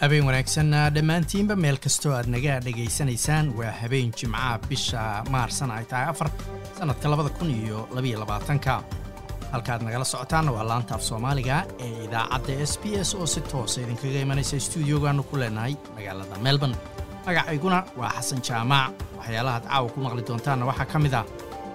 [0.00, 6.06] habeen wanaagsan dhammaantiinba meel kastoo aad naga dhegaysanaysaan waa habeen jimcaha bisha maarsan ay tahay
[6.12, 6.28] afar
[6.78, 8.82] sannadka labada kun iyo labaiyo labaatanka.
[9.52, 13.80] Halkaaad nagala socotaanna waa laanta af soomaaliga ee idaacadda s b s oo si toosa
[13.80, 16.76] idinkaga imanaysa stuudiogaannu ku leenahay magaalada melbourne.
[17.26, 18.90] Magacayguna waa xasan jaamac.
[19.18, 21.24] Waxyaalahaad caawa ku maqli doontaanna waxaa ka mid ah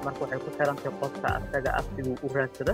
[0.08, 2.74] marka waxay ku xirantahay qofka asaga afsiguu u raadsada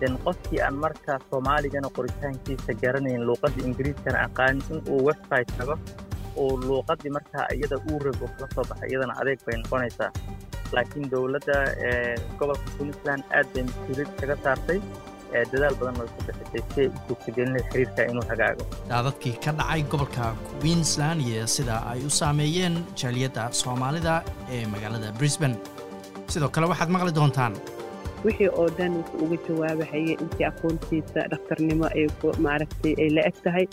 [0.00, 5.74] den qofkii aan marka soomaaligana qoritaankiisa garanayn luuqadda ingiriiskana aqaanin in uu website tago
[6.42, 10.10] oo luuqaddii markaa iyada uu rabo kala soo baxay iyadana adeeg bay noqonaysaa.
[10.74, 11.56] Laakiin dowladda
[12.38, 14.78] gobolka queensland aad bay mas'uuliyad kaga saartay.
[15.52, 18.64] Dadaal badan way ku bixisay si ay u suurtagelinay xiriirka inuu hagaago.
[18.92, 20.26] Daadadkii ka dhacay gobolka
[20.62, 24.14] queensland iyo sida ay u saameeyeen jaaliyadda soomaalida
[24.54, 25.56] ee magaalada brisbane
[26.34, 27.54] sidoo kale waxaad maqli doontaan.
[28.24, 32.04] Wixii oo dhan wuxuu uga jawaabahaya intii aqoontiisa dhakhtarnimo ay
[32.46, 33.64] maaragtay ay la eg tahay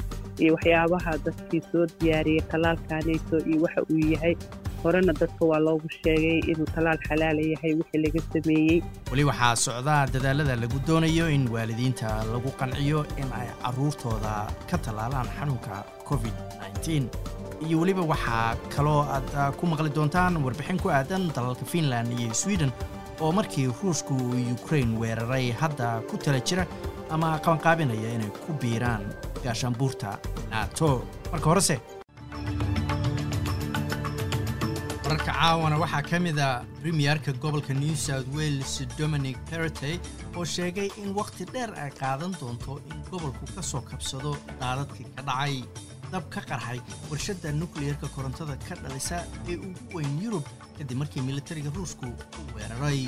[0.43, 4.33] iyo waxyaabaha dadkii soo diyaariyey talaalkanayso iyo waxa uu yahay
[4.83, 8.77] horena dadka waa loogu sheegay inuu talaal xalaala yahay wixii laga sameeyey.
[9.11, 14.33] Weli waxaa socdaa dadaalada lagu doonayo in waalidiinta lagu qanciyo in ay carruurtooda
[14.69, 15.75] ka tallaalaan xanuunka
[16.09, 16.35] covid
[17.67, 19.27] iyo weliba waxaa kaloo aad
[19.59, 22.71] ku maqli doontaan warbixin ku aadan dalalka finland iyo sweden
[23.21, 26.63] oo markii ruushku uu ukrain weeraray hadda ku tala jira
[27.09, 29.03] ama qabanqaabinaya inay ku biiraan
[29.43, 30.09] gaashaanbuurta
[30.51, 30.89] nato.
[31.31, 31.75] Marka horese
[35.27, 39.99] wararka caawana waxaa ka mid a premiyerka gobolka new south wales dominic perotey
[40.35, 45.21] oo sheegay in wakhti dheer ay qaadan doonto in gobolku ka soo kabsado daadadkii ka
[45.27, 45.63] dhacay
[46.11, 46.79] dab ka qarxay
[47.11, 50.45] warshadda nukliyerka korontada ka dhalisa ee ugu weyn yurub
[50.77, 53.03] kadib markii militariga ruushku u weeraray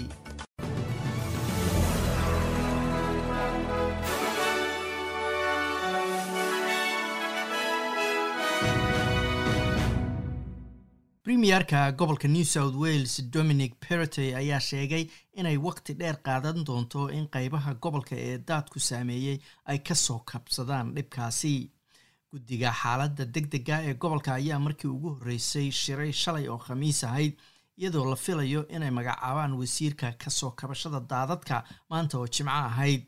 [11.39, 15.05] premiyerka gobolka new south wales dominic perotey ayaa sheegay
[15.39, 20.91] inay wakhti dheer qaadan doonto in qaybaha gobolka ee daadku saameeyey ay ka soo kabsadaan
[20.95, 21.72] dhibkaasi.
[22.31, 27.39] Guddiga xaaladda deg dega ee gobolka ayaa markii ugu horreysay shiray shalay oo khamiis ahayd
[27.77, 33.06] iyadoo la filayo inay magacaabaan wasiirka ka soo kabashada daadadka maanta oo jimco ahayd.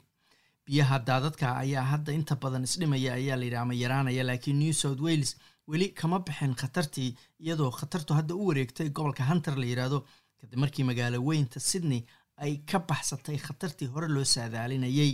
[0.66, 5.36] Biyaha daadadka ayaa hadda inta badan isdhimaya ayaa layidhi ama yaraanaya laakiin new south wales
[5.68, 10.00] weli kama bixin khatartii iyadoo khatartu hadda u wareegtay gobolka hunter la yidhaahdo
[10.42, 12.02] kadib markii magaalo weynta sydney
[12.44, 15.14] ay ka baxsatay khatartii hore loo saadaalinayay.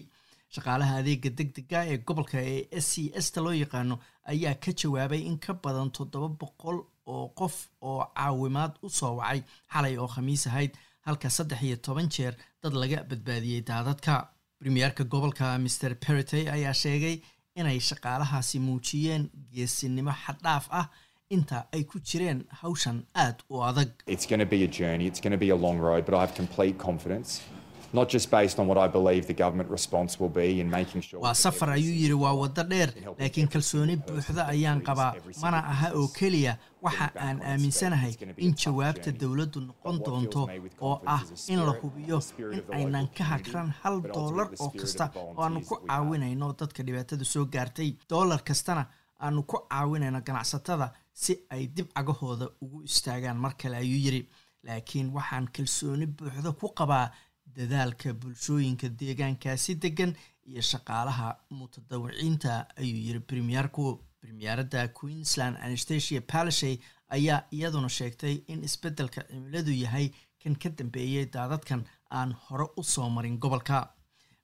[0.56, 3.96] Shaqaalaha adeega deg dega ee gobolka ee s c s ta loo yaqaano
[4.32, 6.78] ayaa ka jawaabay in ka badan toddoba boqol
[7.12, 9.42] oo qof oo caawimaad u soo wacay
[9.74, 10.72] xalay oo khamiis ahayd.
[11.08, 12.34] Halka saddex iyo toban jeer
[12.64, 14.14] dad laga badbaadiyey daadadka.
[14.60, 17.16] Premiyerka gobolka maer perotey ayaa sheegay
[17.60, 19.24] inay shaqaalahaasi muujiyeen
[19.56, 20.88] geesinimo xaddhaaf ah.
[21.36, 23.90] Inta ay ku jireen hawshan aad u adag
[31.22, 32.90] waa safar ayuu yidhi waa waddo dheer.
[33.20, 35.14] laakiin kalsooni buuxda ayaan qabaa.
[35.42, 40.42] mana aha oo keliya waxa aan aaminsanahay in jawaabta dowladdu noqon doonto
[40.82, 42.20] oo ah in la hubiyo
[42.54, 47.46] in aynan ka hagran hal doolar oo kasta oo aanu ku caawinayno dadka dhibaatada soo
[47.46, 47.90] gaartay.
[48.10, 48.84] Doolar kastana
[49.20, 53.38] aanu ku caawinayno ganacsatada si ay dib cagahooda ugu istaagaan.
[53.38, 54.22] Mar kale ayuu yidhi
[54.64, 57.12] laakiin waxaan kalsooni buuxda ku qabaa
[57.58, 60.12] dadaalka bulshooyinka deegaankaasi degan
[60.52, 61.28] iyo shaqaalaha
[61.60, 62.52] mutadawiciinta
[62.82, 63.86] ayuu yidhi premiyerku
[64.22, 66.76] premiyeradda queensland anastasia palashay
[67.18, 70.08] ayaa iyaduna sheegtay in isbeddelka cimiladu yahay
[70.44, 71.82] kan ka dambeeyey daadadkan
[72.20, 73.80] aan hore u soo marin gobolka.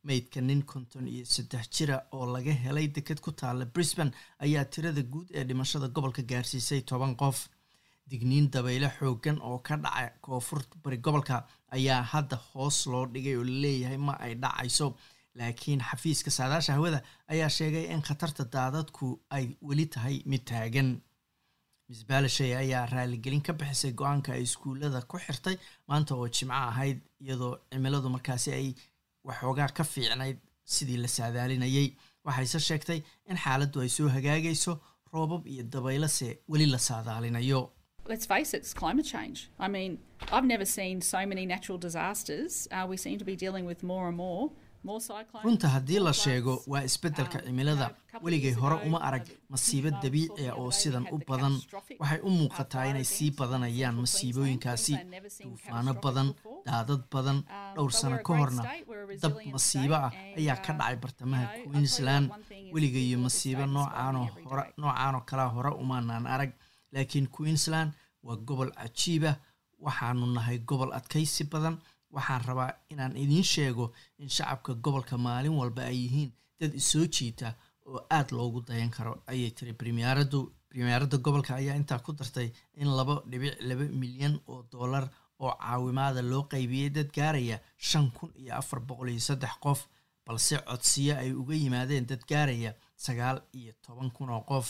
[0.03, 4.11] Meydka nin konton iyo saddex jira oo laga helay deked ku taalla brisbane
[4.45, 7.37] ayaa tirada guud ee dhimashada gobolka gaarsiisay toban qof
[8.09, 11.37] digniin dabayle xooggan oo ka dhaca koonfur bari gobolka
[11.75, 14.87] ayaa hadda hoos loo dhigay oo la leeyahay ma ay dhacayso.
[15.35, 16.99] Laakiin xafiiska saadaasha hawada
[17.33, 20.89] ayaa sheegay in khatarta daadadku ay weli tahay mid taagan.
[21.89, 25.57] Miss balashay ayaa raaligelin ka bixisay go'aanka ay iskuullada ku xirtay
[25.87, 28.67] maanta oo jimco ahayd iyadoo cimiladu markaasi ay
[29.27, 30.37] waxoogaa ka fiicnayd
[30.73, 31.87] sidii la saadaalinayay.
[32.25, 34.73] Waxayse sheegtay in xaaladdu ay soo hagaagayso
[35.13, 37.61] roobab iyo dabaylase weli la saadaalinayo
[38.11, 39.49] let's face it, it's climate change.
[39.59, 39.91] I mean,
[40.31, 42.67] I've never seen so many natural disasters.
[42.71, 44.51] Uh, we seem to be dealing with more and more.
[45.43, 47.85] runta haddii la sheego waa isbeddelka cimilada.
[48.25, 51.53] weligay hore uma arag masiibo dabiici ah oo sidan u badan.
[52.01, 54.93] waxay u muuqataa inay sii badanayaan masiibooyinkaasi
[55.43, 56.29] duufaano badan
[56.67, 57.39] daadad badan
[57.75, 58.63] dhowr sano ka horna
[59.23, 62.27] dab masiibo ah ayaa ka dhacay bartamaha queensland.
[62.75, 66.51] weligayo masiibo noocaanoo kalea hore umaanaan arag
[66.93, 67.91] laakiin queensland
[68.25, 69.35] waa gobol cajiibah
[69.85, 71.77] waxaanu nahay gobol adkaysi badan.
[72.15, 73.85] Waxaan rabaa inaan idiin sheego
[74.21, 77.47] in shacabka gobolka maalin walba ay yihiin dad isoo jiita
[77.85, 79.13] oo aad loogu dayan karo.
[79.27, 82.49] Ayay tiri bremiyaaraddu bremiyaaradda gobolka ayaa intaa ku dartay
[82.81, 85.05] in laba dhibic laba milyan oo dollar
[85.39, 89.79] oo caawimaada loo qaybiyey dad gaaraya shan kun iyo afar boqol iyo saddex qof
[90.25, 94.67] balse codsiyo ay uga yimaadeen dad gaaraya sagaal iyo toban kun oo qof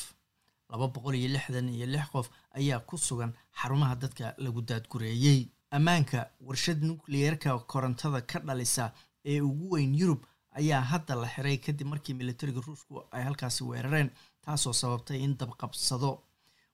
[0.73, 2.27] laba boqol iyo lixdan iyo lix qof
[2.57, 3.31] ayaa ku sugan
[3.61, 5.47] xarumaha dadka lagu daadgureeyey.
[5.71, 8.91] Ammaanka warshad nukliyeerka korontada ka dhalisa
[9.25, 10.21] ee ugu weyn yurub
[10.59, 14.09] ayaa hadda la xiray kadib markii militariga ruushku ay halkaasi weerareen
[14.45, 16.11] taasoo sababtay in dabqabsado.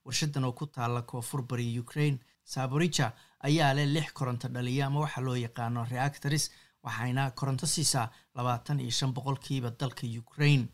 [0.05, 3.11] Warshadan oo ku taala koonfur bari ukraine saborija
[3.47, 6.51] ayaa leh lix koronto dhaliya ama waxaa loo yaqaano reactors
[6.83, 10.67] waxayna koronto siisaa labaatan iyo shan boqolkiiba dalka ukraine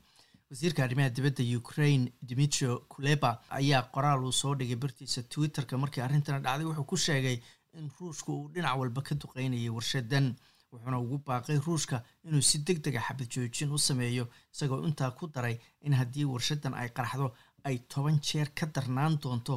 [0.49, 6.39] wasiirka arrimaha dibadda ukraine dimitrio kuleba ayaa qoraal uu soo dhigay bartiisa twitterka markii arrintana
[6.39, 6.65] dhacday.
[6.65, 7.37] Wuxuu ku sheegay
[7.77, 10.35] in ruushka uu dhinac walba ka duqeynayay warshadan
[10.71, 15.27] wuxuuna ugu baaqay ruushka inuu si deg dega xabad joojin u sameeyo isagoo intaa ku
[15.33, 17.27] daray in haddii warshadan ay qaraxdo
[17.67, 19.55] ay toban jeer ka darnaan doonto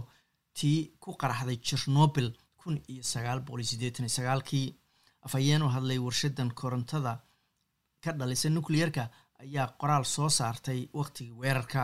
[0.56, 2.28] tii ku qaraxday jernobil
[2.60, 4.68] kun iyo sagaal boqol iyo siddeetan iyo sagaalkii.
[5.26, 7.12] Afhayeen u hadlay warshadan korontada
[8.02, 9.10] ka dhalisa nukliyeerka
[9.44, 11.82] ayaa qoraal soo saartay wakhtigii weerarka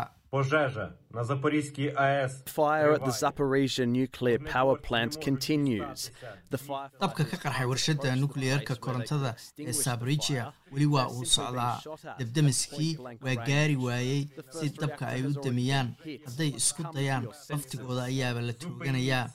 [5.94, 11.76] Dabka ka qarxay warshadda nukliyeerka korontada ee Zaporizhia weli waa uu socdaa.
[12.18, 14.22] Debdemiskii waa gaari waayey
[14.58, 15.94] si dabka ay u damiyaan.
[16.26, 19.26] Hadday isku dayaan, laftigooda ayaaba la tuuganayaa.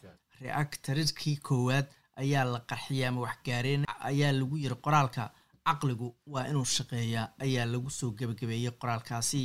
[0.42, 1.88] Reactorirkii koowaad
[2.24, 5.31] ayaa la qarxiyaa ama waxgaareen ayaa lagu yiri qoraalka
[5.69, 9.44] caqligu waa inuu shaqeeyaa ayaa lagu soo gebagabeeyey qoraalkaasi.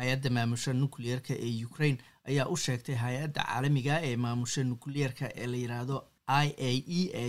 [0.00, 5.56] Hay'adda maamusha nukliyeerka ee ukraine ayaa u sheegtay hay'adda caalamiga ee maamusha nukliyeerka ee la
[5.62, 5.96] yidhaahdo
[6.44, 7.26] i a e a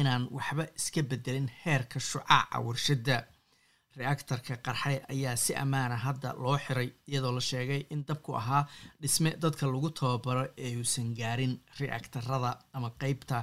[0.00, 3.16] inaan waxba iska bedelin heerka shucaaca warshadda.
[3.98, 8.62] Reactarka qarxay ayaa si ammaana hadda loo xiray iyadoo la sheegay in dabku ahaa
[9.02, 13.38] dhisme dadka lagu tababaro ee uusan gaarin reactarada ama qeybta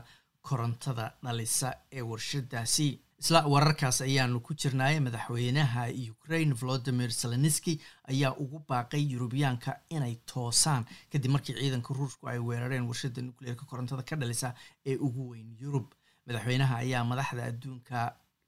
[0.48, 2.88] korontada dhalisa ee warshadaasi
[3.22, 5.84] isla wararkaas ayaanu ku jirnaaye madaxweynaha
[6.14, 7.74] ukraine volodimir zelenski
[8.12, 14.04] ayaa ugu baaqay yurubiyaanka inay toosaan kadib markii ciidanka ruushku ay weerareen warshada nukliyeerka korontada
[14.10, 14.54] ka dhalisa
[14.86, 15.88] ee ugu weyn yurub.
[16.28, 18.00] Madaxweynaha ayaa madaxda adduunka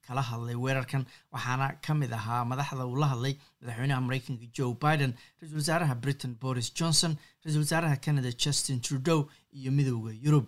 [0.07, 5.13] kala hadlay weerarkan waxaana ka mid ahaa madaxda uu la hadlay madaxweynaha mareykanka joe biden
[5.42, 9.30] ra'iisul wasaaraha britain boris johnson ra'iisul wasaaraha canada justin trudeau
[9.60, 10.45] iyo midooda yurub.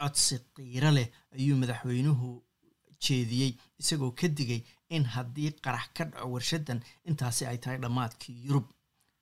[0.00, 2.28] Codsi qiiro leh ayuu madaxweynuhu
[3.06, 4.62] jeediyey isagoo ka digay
[4.96, 8.66] in haddii qarax ka dhaco warshadan intaasi ay tahay dhammaadkii yurub.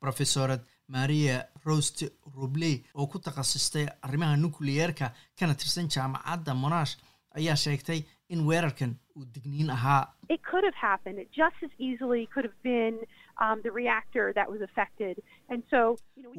[0.02, 1.98] Rofesorad maria rost
[2.36, 5.06] rubley oo ku takhasustay arrimaha nukliyeerka
[5.38, 6.94] kana tirsan jaamacadda monash
[7.38, 8.00] ayaa sheegtay
[8.34, 10.02] in weerarkan uu digniin ahaa
[10.34, 11.18] It could have happened.
[11.22, 12.96] It just as easily could have been
[13.44, 15.14] um, the reactor that was affected.
[15.52, 15.80] And so,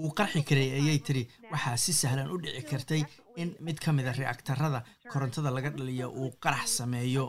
[0.01, 3.01] wuu qarxi karay ayay tiri waxaa si sahlan u dhici kartay
[3.41, 4.79] in mid ka mid a reactarada
[5.13, 7.25] korontada laga dhaliyo uu qarax sameeyo.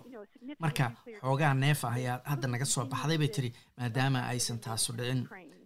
[0.64, 0.87] marka
[1.23, 5.21] xoogaa neef ah ayaa hadda naga soo baxday bay tiri maadaama aysan taasu dhicin.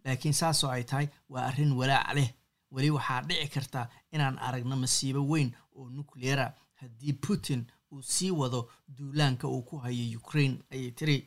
[0.06, 2.28] Laakiin saasoo ay tahay waa arrin walaac leh.
[2.74, 3.80] Weli waxaa dhici karta
[4.14, 6.46] inaan aragno masiibo weyn oo nukliyera
[6.80, 7.60] haddii putin
[7.92, 8.60] uu sii wado
[8.96, 11.18] duulaanka uu ku hayo ukraine ayay tiri.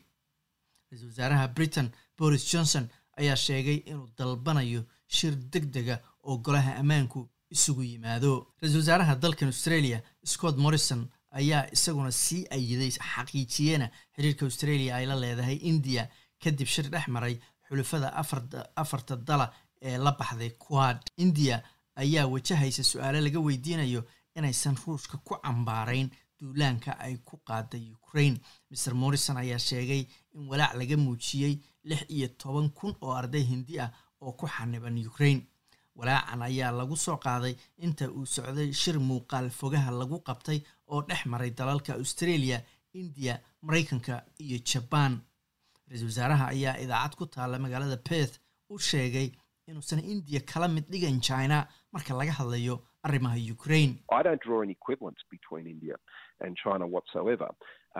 [0.90, 1.88] Ra'iisul wasaaraha britain
[2.18, 2.88] boris johnson
[3.20, 8.32] ayaa sheegay inuu dalbanayo shir deg dega oo golaha ammaanku isugu yimaado.
[8.60, 15.14] Ra'iisul wasaaraha dalkan australia scott morrison ayaa isaguna sii ayiday xaqiijiyena xiriirka australia ay la
[15.22, 16.08] leedahay india
[16.42, 17.38] kadib shir dhex maray
[17.68, 18.08] xulufada
[18.76, 19.52] afarta dala
[19.82, 20.98] ee la baxday quad.
[21.16, 21.62] India
[21.94, 24.02] ayaa wajahaysa su'aalo laga weydiinayo
[24.36, 28.38] inaysan ruushka ku cambaarayn duulaanka ay ku qaaday ukraine.
[28.70, 30.02] Mr morrison ayaa sheegay
[30.34, 31.54] in walaac laga muujiyey
[31.84, 35.42] lix iyo toban kun oo arday hindi ah oo ku xaniban ukraine.
[35.98, 37.54] Walaacan ayaa lagu soo qaaday
[37.84, 40.58] inta uu socday shir muuqaal fogaha lagu qabtay
[40.92, 42.58] oo dhex maray dalalka australia
[42.92, 45.14] india maraykanka iyo jabaan
[45.88, 48.34] ra'iisul wasaaraha ayaa idaacad ku taalla magaalada perth
[48.72, 49.28] u sheegay
[49.68, 51.58] inuusan indiya kala mid dhigan china.
[51.92, 52.76] Marka laga hadlayo
[53.06, 53.92] arrimaha ukraine.
[54.18, 55.96] I don't draw an equivalence between India
[56.44, 57.48] and China whatsoever.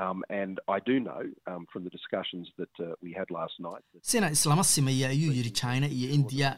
[0.02, 3.82] Um, and I do know um, from the discussions that uh, we had last night.
[3.92, 6.50] That sina islama simaya ayuu yidhi china iyo indiya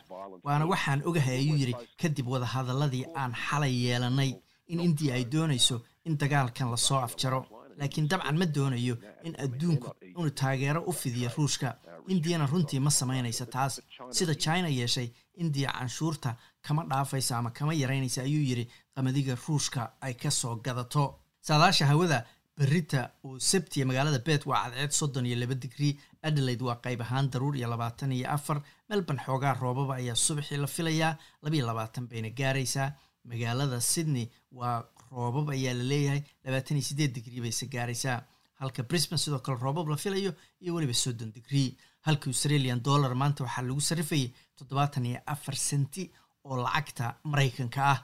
[0.44, 4.30] waana waxaan ogahay ayuu yidhi kadib wadahadaladii aan xalay yeelanay
[4.66, 7.40] in indiya ay doonayso in dagaalkan la soo afjaro
[7.80, 8.94] laakiin dabcan ma doonayo
[9.28, 11.70] in adduunku inuu taageero u fidiyo ruushka
[12.14, 13.74] indiyana runtii ma samaynaysa taas.
[14.18, 15.08] Sida china yeeshay
[15.42, 16.30] indiya canshuurta
[16.62, 21.04] kama dhaafaysa ama kama yaraynaysa ayuu yidhi qamadiga ruushka ay ka soo gadato.
[21.40, 22.18] Saadaasha hawada
[22.56, 27.30] berita uu sabtiya magaalada bet waa cadceed soddon iyo laba digrii adelaide waa qayb ahaan
[27.32, 32.30] daruur iyo labaatan iyo afar melbourne xoogaa roobaba ayaa subaxii la filayaa labayo labaatan bayna
[32.30, 32.92] gaaraysaa.
[33.24, 38.18] Magaalada sydney waa roobab ayaa la leeyahay labaatan iyo siddeed digrii bayse gaaraysaa.
[38.60, 41.76] Halka brisbane sidoo kale roobab la filayo iyo weliba soddon digrii
[42.06, 46.10] halka australian dollar maanta waxaa lagu sarrifayay toddobaatan iyo afar senti
[46.48, 47.98] oo lacagta maraykanka ah.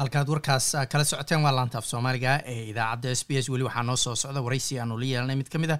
[0.00, 3.48] Halkaad warkaas kala socoteen waa laanta af soomaaliga ee idaacadda s b s.
[3.52, 5.36] Weli waxaa noo soo socda waraysi aanu la yeelanay.
[5.40, 5.78] Mid ka mid a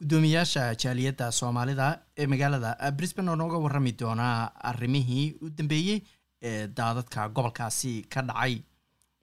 [0.00, 1.86] guddoomiyaasha jaaliyadda soomaalida
[2.18, 4.36] ee magaalada brisbane oo nooga warrami doonaa
[4.70, 5.98] arrimihii u dambeeyey
[6.42, 8.54] ee daadadka gobolkaasi ka dhacay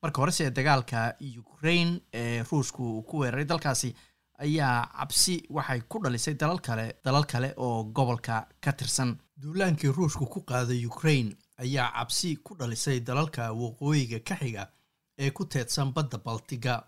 [0.02, 3.96] marka horese dagaalka ukraine ee ruushku uu ku weeraray dalkaasi
[4.40, 9.18] ayaa cabsi waxay ku dhalisay dalal kale dalal kale oo gobolka ka tirsan.
[9.42, 14.64] Duulaankii ruushku ku qaaday ukraine ayaa cabsi ku dhalisay dalalka waqooyiga ka xiga
[15.18, 16.84] ee ku teedsan badda baltiga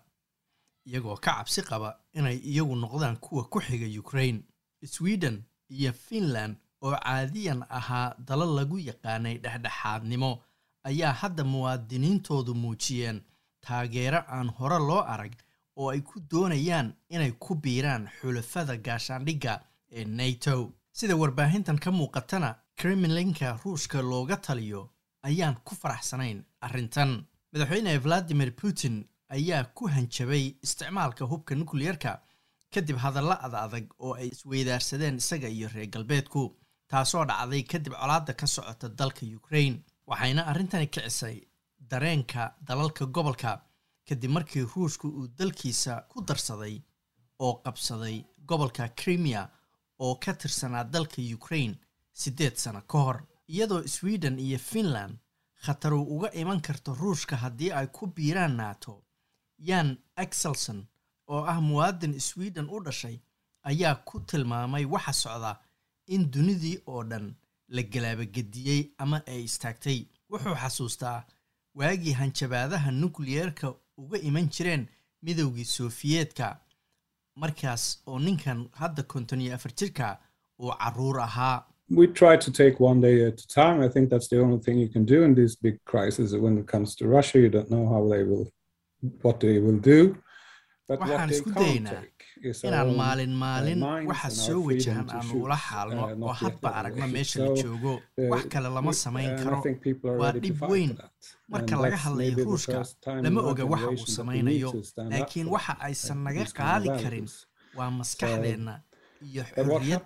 [0.86, 4.42] iyagoo ka cabsi qaba inay iyagu noqdaan kuwa ku xiga ukraine.
[4.84, 10.42] Sweden iyo finland oo caadiyan ahaa dalal lagu yaqaanay dhexdhexaadnimo
[10.90, 13.18] ayaa hadda muwaadiniintoodu muujiyeen
[13.66, 15.32] taageero aan hore loo arag
[15.76, 19.60] oo ay ku doonayaan inay ku biiraan xulafada gaashaandhigga
[19.92, 20.72] ee nato.
[20.92, 24.90] Sida warbaahintan ka muuqatana kremlinka ruushka looga taliyo
[25.22, 27.24] ayaan ku faraxsanayn arrintan.
[27.52, 28.96] Madaxweyne valadimir putin
[29.28, 32.12] ayaa ku hanjabay isticmaalka hubka nukliyerka
[32.74, 36.42] kadib hadalla ad adag oo ay isweydaarsadeen isaga iyo reer galbeedku
[36.90, 39.76] taasoo dhacday kadib colaadda ka socota dalka ukraine
[40.06, 41.36] waxayna arrintani kicisay
[41.90, 43.52] dareenka dalalka gobolka
[44.08, 46.74] kadib markii ruushku uu dalkiisa ku darsaday
[47.44, 48.16] oo qabsaday
[48.48, 49.42] gobolka crimea
[49.98, 51.78] oo ka tirsanaa dalka ukraine
[52.12, 53.18] siddeed sano ka hor
[53.48, 55.14] iyadoo sweden iyo finland
[55.64, 59.02] khatar uga iman karto ruushka haddii ay ku biiraan nato.
[59.58, 60.86] Yan axelson
[61.28, 63.16] oo ah muwaadin sweden u dhashay
[63.62, 65.52] ayaa ku tilmaamay waxa socda
[66.06, 67.34] in dunidii oo dhan
[67.76, 69.98] la galaabagediyey ama ay istaagtay
[70.32, 71.18] wuxuu xasuustaa
[71.78, 73.66] waagii hanjabaadaha nukliyeerka
[74.02, 74.82] uga iman jireen
[75.26, 76.46] midowgii sofiyeetka
[77.42, 80.18] markaas oo ninkan hadda konton iyo afar jirka
[80.62, 81.56] uu carruur ahaa
[81.96, 83.84] we try to take one day at a time.
[83.86, 86.32] I think that's the only thing you can do in these big crises.
[86.44, 88.46] When it comes to Russia, you don't know how they will,
[89.22, 90.16] what they will do.
[90.88, 92.02] But what waxaan isku daynaa
[92.66, 96.02] inaan maalin uh, maalin minds waxa soo wajahan aan ula xaalno.
[96.06, 97.92] Uh, oo hadba aragno meesha la joogo.
[97.94, 99.58] uh, wax kale lama samayn karo.
[100.20, 100.92] waa dhib weyn.
[101.48, 102.80] marka laga hadlayo ruushka
[103.24, 104.70] lama oga waxa uu samaynayo.
[105.10, 107.28] laakiin waxa aysan uh, naga qaadi karin
[107.78, 108.74] waa maskaxdeenna
[109.26, 109.98] iyo we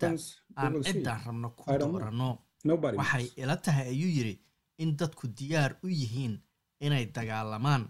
[0.57, 2.29] aan ciddaan rabno ku dooranno.
[3.01, 4.35] Waxay ila tahay ayuu yidhi
[4.83, 6.35] in dadku diyaar u yihiin
[6.81, 7.85] inay dagaalamaan.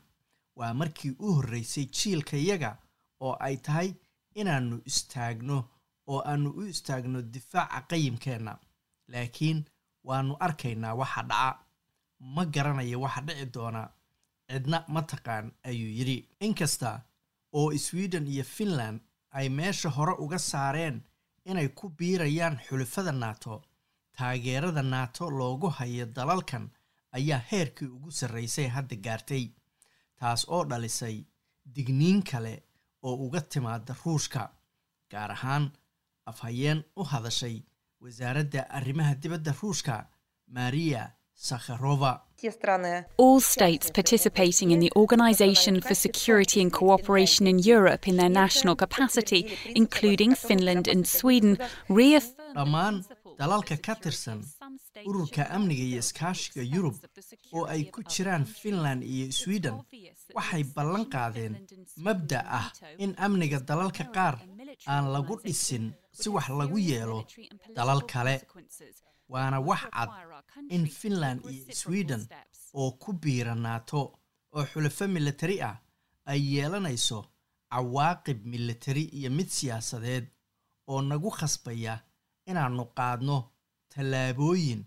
[0.59, 2.71] Waa markii u horreysay jiilkayaga
[3.21, 3.88] oo ay tahay
[4.40, 5.59] inaannu istaagno
[6.12, 8.52] oo aannu u istaagno difaaca qayimkeenna
[9.12, 9.59] laakiin
[10.09, 11.59] waannu arkaynaa waxa dhaca.
[12.35, 13.83] Ma garanayo waxa dhici doona.
[14.50, 16.18] Cidna ma taqaan ayuu yidhi.
[16.47, 16.90] Inkasta
[17.59, 20.97] oo sweden iyo finland ay meesha hore uga saareen
[21.45, 23.62] inay ku biirayaan xulafada nato
[24.16, 26.71] taageerada nato loogu hayo dalalkan
[27.16, 29.45] ayaa heerkii ugu sarraysay hadda gaartay
[30.18, 31.16] taas oo dhalisay
[31.75, 32.54] digniin kale
[33.09, 34.43] oo uga timaada ruushka
[35.12, 35.65] gaar ahaan
[36.31, 37.57] afhayeen u hadashay
[38.05, 39.95] wasaaradda arrimaha dibadda ruushka
[40.59, 41.03] maria
[41.49, 42.12] sakharova.
[43.25, 48.75] All states participating in the Organisation for Security and Cooperation in Europe in their national
[48.85, 49.41] capacity,
[49.83, 51.53] including Finland and Sweden,
[51.88, 52.95] reaffirmed dhammaan
[53.38, 54.38] dalalka ka tirsan
[55.07, 56.97] ururka amniga iyo iskaashiga yurub
[57.57, 59.75] oo ay ku jiraan finland iyo sweden
[60.35, 61.55] waxay ballan qaadeen
[61.97, 62.67] mabda ah
[62.99, 64.35] in amniga dalalka qaar
[64.93, 67.21] aan lagu dhisin si wax lagu yeelo
[67.76, 68.37] dalal kale.
[69.33, 70.11] Waana wax cad
[70.71, 72.23] in finland iyo sweden
[72.75, 74.02] oo ku biira nato
[74.57, 75.76] oo xulafo militari ah
[76.31, 77.19] ay yeelanayso
[77.73, 80.25] cawaaqib militari iyo mid siyaasadeed
[80.90, 81.95] oo nagu khasbaya
[82.50, 83.37] inaannu qaadno
[83.95, 84.83] tallaabooyin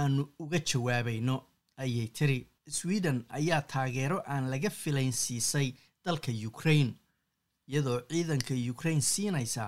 [0.00, 1.36] aannu uga jawaabayno
[1.82, 2.38] ayay tiri.
[2.68, 5.68] Sweden ayaa taageero aan laga filayn siisay
[6.04, 6.94] dalka ukraine
[7.68, 9.64] iyadoo ciidanka ukraine siinaysa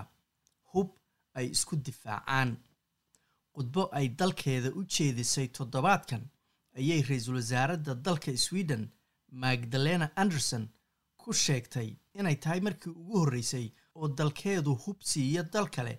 [0.73, 0.89] hub
[1.33, 2.57] ay isku difaacaan.
[3.53, 6.23] Khudbo ay dalkeeda u jeedisay toddobaadkan
[6.77, 8.83] ayay ra'iisul wasaaradda dalka sweden
[9.31, 10.65] magdalena anderson
[11.17, 15.93] ku sheegtay inay tahay markii ugu horreysay oo dalkeedu hub siiyo dal kale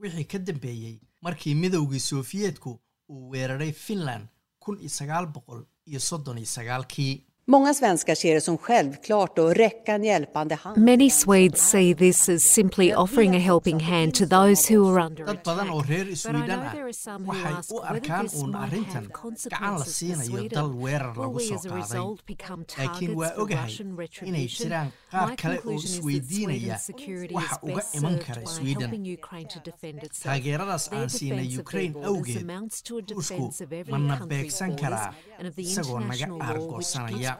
[0.00, 2.70] wixii ka dambeeyey markii midowgii sofiyeetku
[3.12, 4.24] uu weeraray finland
[4.62, 7.12] kun iyo sagaal boqol iyo soddon iyo sagaalkii
[7.46, 10.78] Många svenskar ser det som självklart att räcka en hjälpande hand.
[10.78, 15.24] Many Swedes see this as simply offering a helping hand to those who are under
[15.26, 16.74] dad badan oo reer sweden ah
[17.26, 22.00] waxay u arkaan uun arrintan gacan la siinayo dal weerar lagu soo qaaday
[22.78, 23.72] laakiin waa ogahay
[24.24, 26.78] inay jiraan qaar kale oo isweydiinaya
[27.32, 28.90] waxa uga iman kara sweden
[30.22, 32.50] taageeradaas aan siinay ukraine awgeed
[33.60, 35.12] every mana beegsan karaa
[35.56, 37.33] isagoo naga aargoosanaya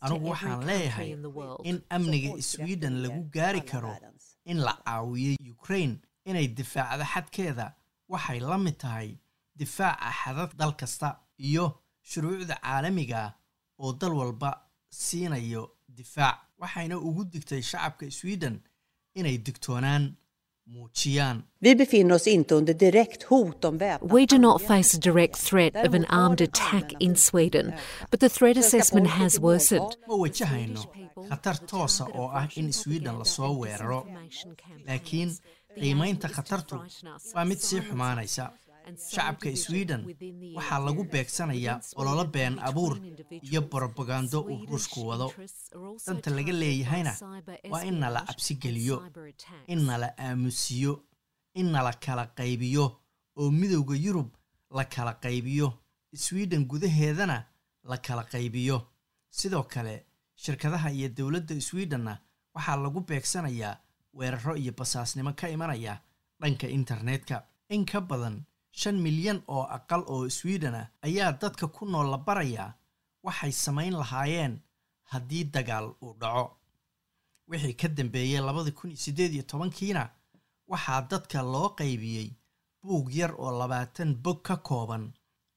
[0.00, 1.10] anugu waxaan leeyahay
[1.70, 3.96] in amniga sweden lagu gaari karo
[4.44, 7.66] in la caawiyo ukraine inay difaacdo xadkeeda.
[8.08, 9.10] Waxay la mid tahay
[9.56, 11.08] difaaca xadad dal kasta
[11.38, 11.64] iyo
[12.02, 13.34] shuruucda caalamiga
[13.78, 14.50] oo dal walba
[14.90, 16.38] siinayo difaac.
[16.58, 18.60] Waxayna ugu digtay shacabka sweden
[19.14, 20.04] inay digtoonaan
[21.60, 25.36] Vi befinner oss inte under direkt hot om väpnat We do not face a direct
[25.36, 27.72] threat of an armed attack in Sweden,
[28.10, 29.96] but the threat assessment has worsened.
[30.08, 30.80] ma wajahayno
[31.30, 34.06] khatar toosa oo ah in sweden la soo weeraro
[34.86, 35.30] laakiin
[35.80, 36.76] qiimaynta khatartu
[37.34, 38.44] waa mid sii xumaanaysa
[39.14, 40.00] shacabka sweden.
[40.56, 42.94] waxaa lagu beegsanayaa ololo been abuur
[43.42, 45.32] iyo borobagando uu ruushku wado
[46.06, 47.12] danta laga leeyahayna
[47.72, 48.96] waa in nala cabsi geliyo
[49.66, 50.92] in nala aamusiyo
[51.54, 52.84] in nala kala qaybiyo
[53.36, 54.28] oo midowda yurub
[54.70, 55.68] la kala qaybiyo
[56.14, 57.44] sweden gudaheedana
[57.84, 58.78] la kala qaybiyo.
[59.30, 59.94] Sidoo kale
[60.42, 62.18] shirkadaha iyo dowladda swedenna
[62.54, 63.78] waxaa lagu beegsanayaa
[64.14, 66.00] weeraro iyo basaasnimo ka imanaya
[66.40, 67.46] dhanka internetka.
[67.68, 72.18] In ka badan shan milyan oo aqal oo sweden ah ayaa dadka ku nool la
[72.18, 72.74] barayaa
[73.24, 74.54] waxay samayn lahaayeen
[75.10, 76.56] haddii dagaal uu dhaco.
[77.48, 80.02] Wixii ka dambeeyey labadii kun iyo siddeed iyo tobankiina
[80.70, 82.30] waxaa dadka loo qaybiyey
[82.82, 85.04] buug yar oo labaatan bog ka kooban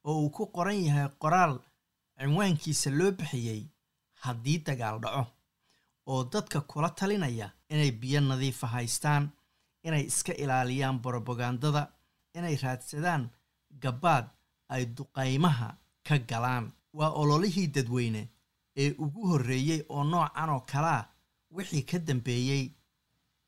[0.04, 1.54] oo uu ku qoran yahay qoraal
[2.20, 3.62] cinwaankiisa loo bixiyey
[4.24, 5.24] haddii dagaal dhaco
[6.12, 9.24] oo dadka kula talinaya inay biyo nadiifa haystaan
[9.88, 11.84] inay iska ilaaliyaan borobagandada
[12.38, 13.24] inay raadsadaan
[13.84, 14.26] gabbaad
[14.74, 15.70] ay duqaymaha
[16.08, 16.66] ka galaan.
[16.98, 18.22] Waa ololihii dadweyne
[18.82, 21.08] ee ugu horreeyey oo noocan oo kalea
[21.56, 22.66] wixii ka dambeeyey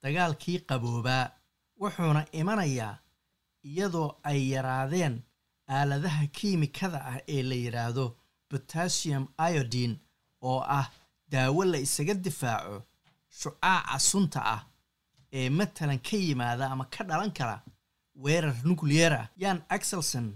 [0.01, 1.25] dagaalkii qaboobaa
[1.81, 2.97] wuxuuna imanayaa
[3.69, 5.15] iyadoo ay yaraadeen
[5.75, 8.05] aaladaha kiimikada ah ee la yidhaahdo
[8.49, 9.95] potassium iodine
[10.41, 10.87] oo ah
[11.31, 12.83] daawo la isaga difaaco
[13.39, 14.61] shucaaca sunta ah
[15.37, 17.57] ee matalan ka yimaada ama ka dhalan kara
[18.23, 20.27] weerar nucleyer ah yan axelson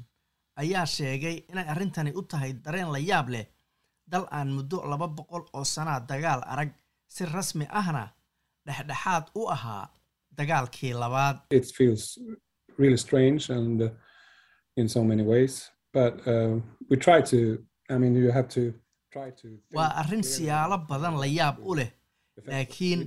[0.62, 3.46] ayaa sheegay inay arrintani u tahay dareen la yaab leh.
[4.12, 6.72] Dal aan muddo laba boqol oo sanaa dagaal arag
[7.16, 8.04] si rasmi ahna
[8.66, 9.84] dhexdhexaad u ahaa
[10.38, 11.38] dagaalkii labaad.
[19.76, 21.90] Waa arrin siyaalo badan la yaab u leh
[22.48, 23.00] laakiin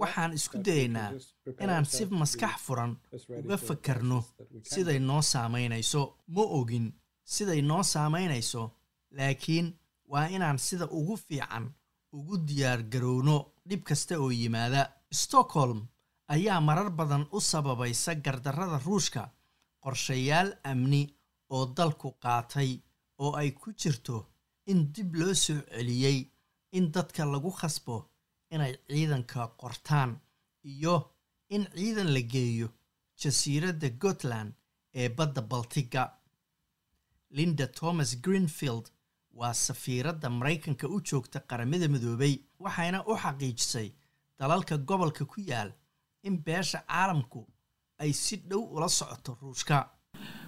[0.00, 1.10] waxaan isku dayaynaa
[1.44, 2.92] prepare inaan si maskax furan
[3.44, 4.18] uga fakarno
[4.72, 6.02] siday noo saamaynayso
[6.34, 6.86] ma ogin
[7.34, 8.62] siday noo saamaynayso
[9.18, 9.66] laakiin
[10.10, 11.66] waa inaan sida ugu fiican
[12.18, 13.36] ugu diyaar garowno
[13.68, 14.82] dhib kasta oo yimaada.
[15.12, 15.80] Stockholm
[16.34, 19.22] ayaa marar badan u sababaysa gardarrada ruushka
[19.82, 21.02] qorshayaal amni
[21.54, 22.70] oo dalku qaatay
[23.22, 24.16] oo ay ku jirto
[24.70, 26.18] in dib loo soo celiyey
[26.76, 27.96] in dadka lagu khasbo
[28.54, 30.10] inay ciidanka qortaan
[30.64, 30.94] iyo
[31.54, 32.68] in ciidan la geeyo
[33.22, 34.52] jasiiradda gotland
[34.94, 36.04] ee badda baltiga.
[37.30, 38.86] Linda thomas greenfield
[39.38, 42.34] waa safiiradda maraykanka u joogta qaramada midoobay
[42.64, 43.88] waxayna u xaqiijisay
[44.38, 45.70] dalalka gobolka ku yaal
[46.22, 47.46] in beesha caalamku
[47.98, 49.88] ay si dhow ula socoto ruushka.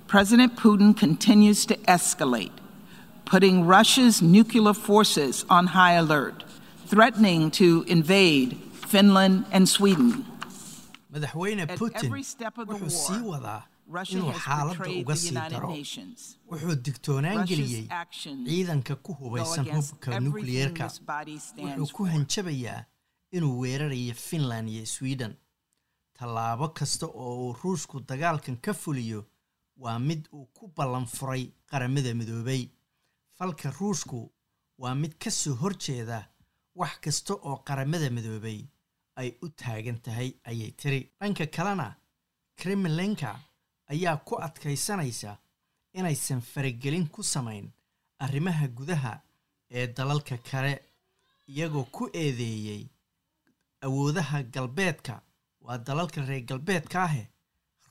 [0.06, 2.52] President Putin continues to escalate,
[3.24, 6.44] putting Russia's nuclear forces on high alert,
[6.92, 8.50] threatening to invade
[8.92, 10.10] Finland and Sweden.
[11.12, 13.62] madaxweyne putin wuxuu sii wadaa
[14.12, 15.68] inuu xaaladda uga sii daro.
[16.50, 17.86] Wuxuu digtoonaan geliyey
[18.48, 20.84] ciidanka ku hubaysan hubka nukliyeerka
[21.58, 22.84] wuxuu ku hanjabayaa
[23.36, 25.34] inuu weerarayo finland iyo sweden.
[26.18, 29.20] Tallaabo kasta oo uu ruushku dagaalkan ka fuliyo
[29.76, 32.68] waa mid uu ku ballan furay qaramada midoobay.
[33.38, 34.30] Falka ruushku
[34.78, 36.28] waa mid ka soo horjeeda
[36.74, 38.60] wax kasta oo qaramada midoobay
[39.20, 41.00] ay u taagan tahay ayay tiri.
[41.20, 41.94] Dhanka kalena
[42.56, 43.30] kremlinka
[43.92, 45.36] ayaa ku adkaysanaysa
[45.98, 47.66] inaysan faragelin ku samayn
[48.24, 49.14] arrimaha gudaha
[49.70, 50.74] ee dalalka kale
[51.48, 52.84] iyagoo ku eedeeyey
[53.84, 55.20] awoodaha galbeedka.
[55.64, 57.28] Waa dalalka reer galbeedka ahe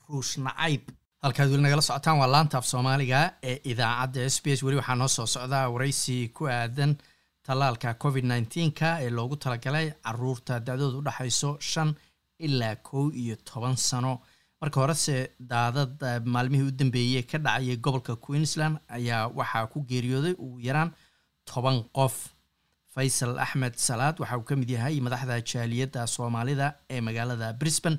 [0.08, 0.82] ruush nacayb.
[1.22, 4.94] Halkaad weli nagala socotaan waa laanta af soomaaliga ee idaacadda s b s weli waxaa
[5.00, 6.96] noo soo socdaa waraysi ku aadan
[7.46, 11.12] tallaalka covid nneteen-ka ee loogu talagalay carruurta da-dooda
[11.60, 11.94] shan
[12.38, 14.20] ilaa kow iyo toban sano.
[14.60, 20.60] Marka horese daadad maalmihii u dambeeyey ka dhacayay gobolka queensland ayaa waxaa ku geeriyooday ugu
[20.60, 20.90] yaraan
[21.44, 22.14] toban qof.
[22.94, 27.98] Faysal axmed salaad waxa uu ka mid yahay madaxda jaaliyadda soomaalida ee magaalada brisbane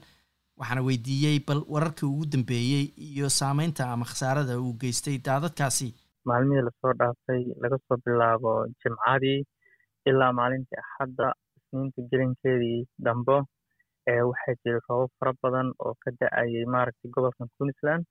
[0.57, 5.87] waxaana weydiiyey bal wararkii ugu dambeeyey iyo saameynta ama khasaarada uu geystay daadadkaasi
[6.29, 9.39] maalmihii la soo dhaafay laga soo bilaabo jimcadii
[10.09, 13.37] ilaa maalintii axadda isniinta gelinkeedii dambe
[14.29, 18.03] waxaa jiray roobab fara badan oo ka da'ayay maaragtay gobolkan queensland.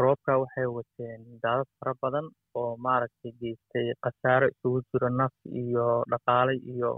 [0.00, 2.26] Roobabka waxay wateen daadad fara badan
[2.60, 6.90] oo maaragtay geystay khasaaro isugu jiro naf iyo dhaqaale iyo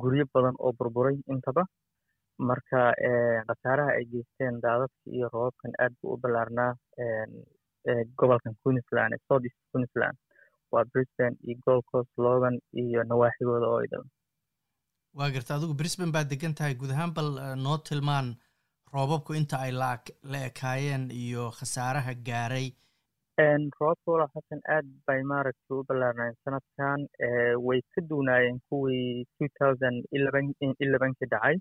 [0.00, 1.62] guryo badan oo burburay intaba.
[2.48, 2.80] Marka
[3.48, 6.72] khasaaraha ay geysteen daadadka iyo roobabkan aad buu u ballaarnaa
[8.20, 10.16] gobolkan queensland ee south east queensland
[10.72, 14.04] waa brisbane iyo gold coast logan iyo nawaaxigooda oo idil
[15.18, 16.74] waa garta adigu brisbane baa degan tahay.
[16.80, 17.28] Guud ahaan bal
[17.66, 18.26] noo tilmaan
[18.94, 19.90] roobabku inta ay la
[20.32, 22.66] la ekaayeen iyo khasaaraha gaaray.
[23.78, 27.00] Roobabka walaal xasan aad bay maaragtay u ballaarnaayeen sanadkan.
[27.66, 30.46] Way ka duunaayeen kuwii two thousand eleven
[30.86, 31.56] elevenkii dhacay.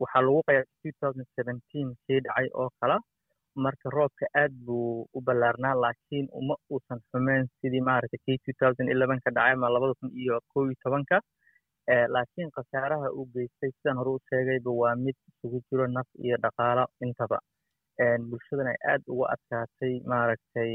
[0.00, 2.96] Waxaa lagu qayaasay two thousand seventeen kii dhacay oo kala
[3.56, 9.52] marka roobka aad buu u ballaarnaa laakiin uma uusan xumeyn sidii two thousand elevenka dhacay
[9.52, 11.20] ama labada kun iyo kow iyo tobanka.
[12.14, 16.84] Laakiin khasaaraha uu geystay sidaan hore u sheegayba waa mid isugu jiro naf iyo dhaqaalo
[17.04, 17.38] intaba.
[18.30, 20.70] Bulshadana ay aad uga adkaatay maaragtay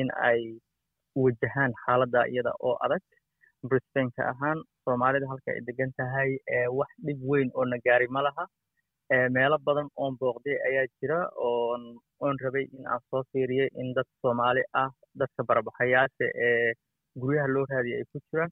[0.00, 0.40] in ay
[1.22, 3.02] wajahaan xaaladda iyada oo adag.
[3.68, 6.30] Brisbaneka ahaan soomaalida halka ay degan tahay
[6.78, 8.44] wax dhib weyn oo na gaari ma laha
[9.10, 11.82] meelo badan oon booqday ayaa jira oon
[12.20, 14.90] oon rabay in aan soo fiiriyay in dad soomaali ah
[15.20, 16.72] dadka barabaxayaasha ee
[17.20, 18.50] guryaha loo raadiyay ay ku jiraan.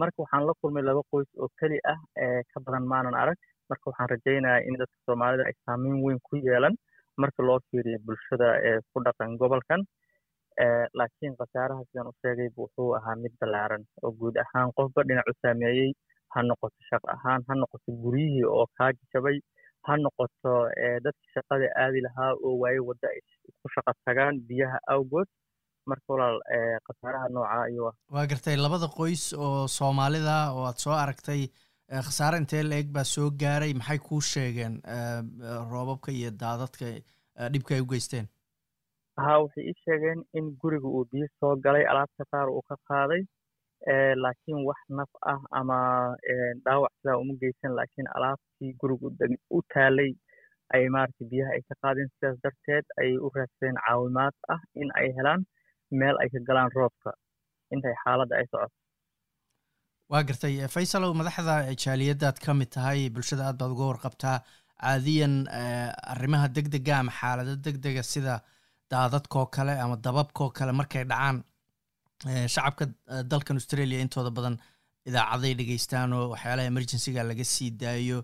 [0.00, 1.98] Marka waxaan la kulmay laba qoys oo keli ah
[2.52, 3.38] ka badan maanan arag.
[3.70, 6.74] Marka waxaan rajaynayaa in dadka soomaalida ay saameyn weyn ku yeelan
[7.22, 9.80] marka loo fiiriyo bulshada ee ku dhaqan gobolkan.
[10.98, 15.34] Laakiin khasaaraha sidaan u sheegay wuxuu ahaa mid ballaaran oo guud ahaan qofba dhinac u
[15.42, 15.90] saameeyey.
[16.34, 19.36] Ha noqoto shaqo ahaan ha noqoto guryihii oo kaa jajabay
[19.86, 20.52] ha noqoto
[21.04, 23.20] dadkii shaqada aadi lahaa oo waaye wadda ay
[23.62, 25.28] ku shaqo tagaan biyaha awgood.
[25.90, 26.38] Marka walaal
[26.86, 31.42] khasaaraha nooca ayuu ah waa gartay labada qoys oo soomaalida oo aad soo aragtay
[32.06, 34.74] khasaare intee la-eg baa soo gaaray maxay kuu sheegeen
[35.72, 36.86] roobabka iyo daadadka
[37.52, 38.26] dhibka ay u geysteen?
[39.24, 43.22] Ha waxay ii sheegeen in guriga uu biyo soo galay alaabta qaar uu ka qaaday
[44.24, 45.78] laakiin wax naf ah ama
[46.64, 49.08] dhaawac sidaa uma geysan laakiin alaabtii guriga
[49.56, 50.12] u taalay
[50.74, 55.08] ay maaragtay biyaha ay ka qaadeen sidaas darteed ayay u raadsadeen caawimaad ah in ay
[55.18, 55.40] helaan
[56.00, 57.10] meel ay ka galaan roobka.
[57.74, 58.74] Intay xaaladda ay socoto
[60.10, 64.36] waa gartay faysalow madaxda jaaliyaddaad ka mid tahay bulshada aad baad uga warqabtaa
[64.82, 65.34] caadiyan
[66.14, 68.34] arrimaha deg dega ama xaalado deg dega sida
[68.92, 71.36] daadadkoo kale ama dababkoo kale markay dhacaan
[72.24, 72.86] shacabka
[73.32, 74.56] dalkan australia intooda badan
[75.08, 78.18] idaacaday dhegeystaan oo waxyaalaha emergencyga laga sii daayo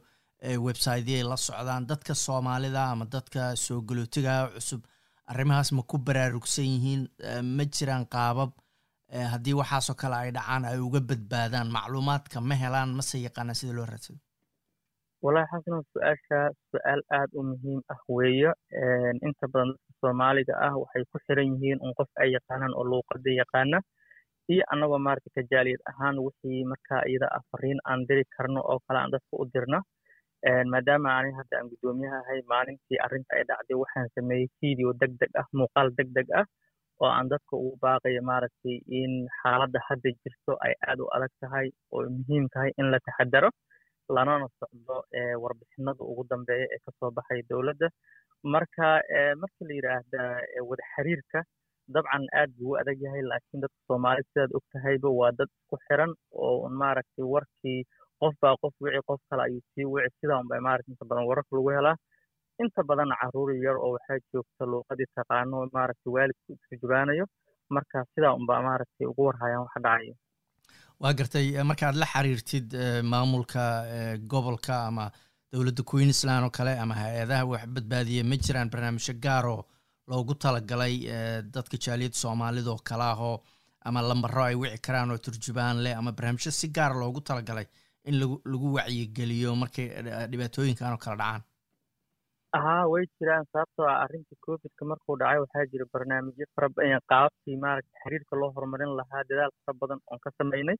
[0.66, 4.80] websiteyay la socdaan dadka soomaalida ama dadka soo galootiga cusub
[5.26, 7.02] arrimahaas ma ku baraarugsan yihiin
[7.56, 8.50] ma jiraan qaabab
[9.32, 13.86] haddii waxaasoo kale ay dhacaan ay uga badbaadaan macluumaadka ma helaan mase yaqaanaan sida loo
[13.92, 14.18] raadsado
[15.24, 16.38] walahi xasano su'aasha
[16.72, 18.50] su'aal aad u muhiim ah weeye
[19.28, 19.70] inta badan
[20.02, 23.78] soomaaliga ah waxay ku xiran yihiin un qof ay yaqaanaan oo luuqada yaqaana.
[24.52, 28.98] Iyo annagoo maaragta kajaaliyad ahaan wixii markaa iyada ah fariin aan diri karno oo kale
[29.02, 29.78] aan dadka u dirna
[30.72, 35.30] maadaama ani hadda aan guddoomiyaha ahay maalintii arrinta ay dhacday waxaan sameeyey video deg deg
[35.40, 36.46] ah muuqaal deg deg ah
[37.02, 41.66] oo aan dadka ugu baaqayo maaragtay in xaaladda hadda jirto ay aad u adag tahay
[41.94, 43.50] oo muhiim tahay in la taxadaro
[44.16, 44.96] lanana socdo
[45.44, 47.88] warbixinada ugu dambeeya ee ka soo baxaya dowladda.
[48.54, 48.86] Marka
[49.42, 50.20] markii la yidhaahda
[50.70, 51.38] wada xiriirka
[51.94, 55.76] dabcan aad buu u adag yahay laakiin dadka soomaalida sidaad og tahayba waa dad isku
[55.86, 56.12] xiran
[56.46, 57.80] oo maaragtay warkii
[58.20, 61.52] qof baa qof wici qof kale ayuu sii wici sidaa unba maaragta inta badan wararka
[61.56, 61.96] lagu helaa.
[62.62, 67.24] Inta badanna carruur yar oo waxaa joogta luuqadii taqaano maaragtay waalidku isturjubaanayo
[67.76, 70.14] marka sidaa unba maaragtay ugu warhayaan waxa dhacayo
[71.02, 72.68] waa gartay markaad la xiriirtid
[73.12, 73.62] maamulka
[74.30, 75.10] gobolka ama
[75.52, 79.60] dowladda queensland oo kale ama hay'adaha wax badbaadiya ma jiraan barnaamijyo gaaroo
[80.10, 80.94] loogu talagalay
[81.54, 83.36] dadka jaaliyadda soomaalida oo kale ahoo
[83.84, 87.66] ama lambaro ay wici karaan oo turjubaan leh ama barnaamijyo si gaara loogu talagalay
[88.04, 89.88] in lagu lagu wacyigeliyo markay
[90.30, 91.42] dhibaatooyinkan oo kale dhacaan
[92.52, 96.68] haa way jiraan sababtoo ah arrinta covidka markuu dhacay waxaa jira barnaamijyo fara
[97.10, 100.76] qaababkii maaragta xiriirka loo horumarin lahaa dadaal fara badan oon ka sameynay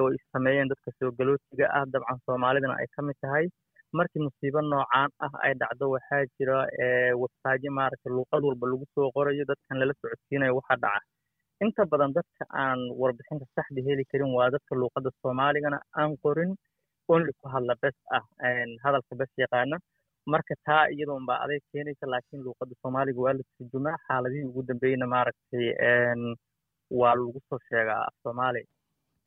[0.00, 3.46] oo sameeyeen dadka soo galootiga ah dabcan soomaalidana ay ka mid tahay.
[3.98, 6.56] Markii musiibo noocaan ah ay dhacdo waxaa jira
[7.22, 11.00] websaajyo maaragta luuqad walba lagu soo qorayo dadkan lala socodsiinayo waxa dhaca.
[11.64, 16.52] Inta badan dadka aan warbixinta saxda heli karin waa dadka luuqadda soomaaligana aan qorin.
[17.14, 18.24] Only ku hadla bes ah
[18.84, 19.76] hadalka bes yaqaana
[20.32, 25.06] marka taa iyadoon baa aday keenaysa laakiin luuqadda soomaaliga waa la turjumaa xaaladihii ugu dambeeyna
[25.14, 25.66] maaragtay
[27.00, 28.62] waa lagu soo sheegaa af soomaali.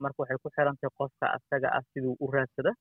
[0.04, 2.72] Marka waxay ku xirantahay qofka asaga ah siduu u raadsada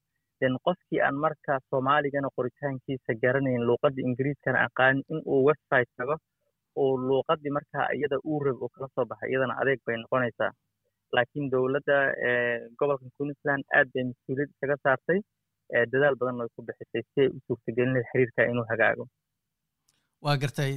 [0.40, 6.16] den qofkii aan marka soomaaligana qoritaankiisa garanayn luuqadda ingiriiskana aqaanin in uu website tago
[6.82, 10.50] oo luuqadii markaa iyada uu rab oo kala soo baxay iyadana adeeg bay noqonaysaa.
[11.16, 11.96] Laakiin dowladda
[12.78, 15.18] gobolka queensland aad bay mas'uuliyad isaga saartay
[15.92, 19.04] dadaal badan way ku bixisay si ay u suurtagelin lahay xiriirka inuu hagaago.
[20.24, 20.72] Waa gartay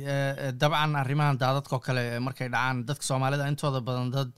[0.61, 4.31] dabcan arrimahan daadadkao kale markay dhacaan dadka soomaalida intooda badan dad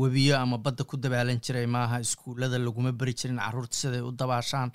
[0.00, 4.70] webiyo ama badda ku dabaalan jiray maaha iskuullada laguma beri jirin carruurta siday u dabaashaan.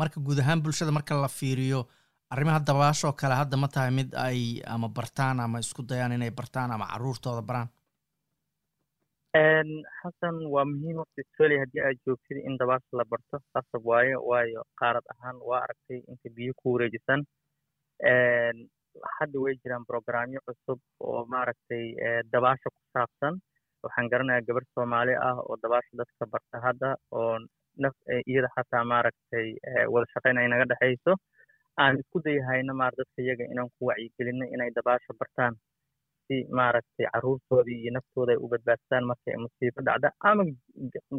[0.00, 1.80] Marka guud ahaan bulshada marka la fiiriyo
[2.30, 6.70] arrimaha dabaashoo kale hadda ma tahay mid ay ama bartaan ama isku dayaan inay bartaan
[6.74, 7.68] ama carruurtooda baraan
[9.34, 14.62] xasan waa muhiim waqti australia haddii aad joogtid in dabaasha la barto qasab waaye waayo
[14.80, 17.20] qaarad ahaan waa aragtay inta biyo ku wareejisan.
[19.18, 21.84] Hadda way jiraan programyo cusub oo maaragtay
[22.32, 23.34] dabaasha ku saabsan.
[23.82, 27.38] Waxaan garanayaa gabar soomaali ah oo dabaasha dadka barta hadda oo
[27.82, 27.94] naf
[28.26, 29.46] iyada xataa maaragtay
[29.92, 31.12] wada shaqayn ay dhexayso
[31.78, 35.54] aan isku dayahayna maar dadka iyaga inaan ku wacyigelinno inay dabaasha bartaan
[36.30, 40.42] si maaragtay carruurtoodii iyo naftooda ay u badbaadsadaan markay musiibo dhacda ama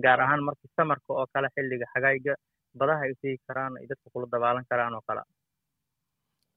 [0.04, 2.34] gaar ahaan markii samarka oo kale xilliga xagayga
[2.80, 5.22] badaha ay tegi karaan ay dadka kula dabaalan karaan oo kale.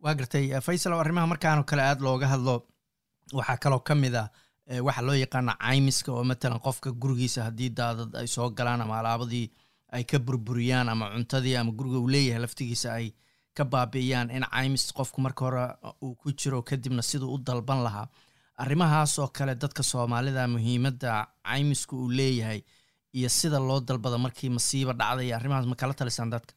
[0.03, 2.55] Waa gartay faysal oo arrimaha markaanoo kale aada looga hadlo
[3.39, 4.29] waxaa kaloo ka mid ah
[4.87, 9.47] waxaa loo yaqaana caymiska oo matalan qofka gurigiisa haddii daadad ay soo galaan ama alaabadii
[9.97, 13.07] ay ka burburiyaan ama cuntadii ama guriga uu leeyahay laftigiisa ay
[13.57, 15.65] ka baabi'iyaan in caymis qofku marka hore
[16.03, 18.07] uu ku jiro kadibna siduu u dalban lahaa
[18.63, 21.13] arrimahaas oo kale dadka soomaalida muhiimadda
[21.49, 22.61] caymisku uu leeyahay
[23.19, 26.55] iyo sida loo dalbado markii masiiba dhacday arrimahaas ma kala talisaan dadka?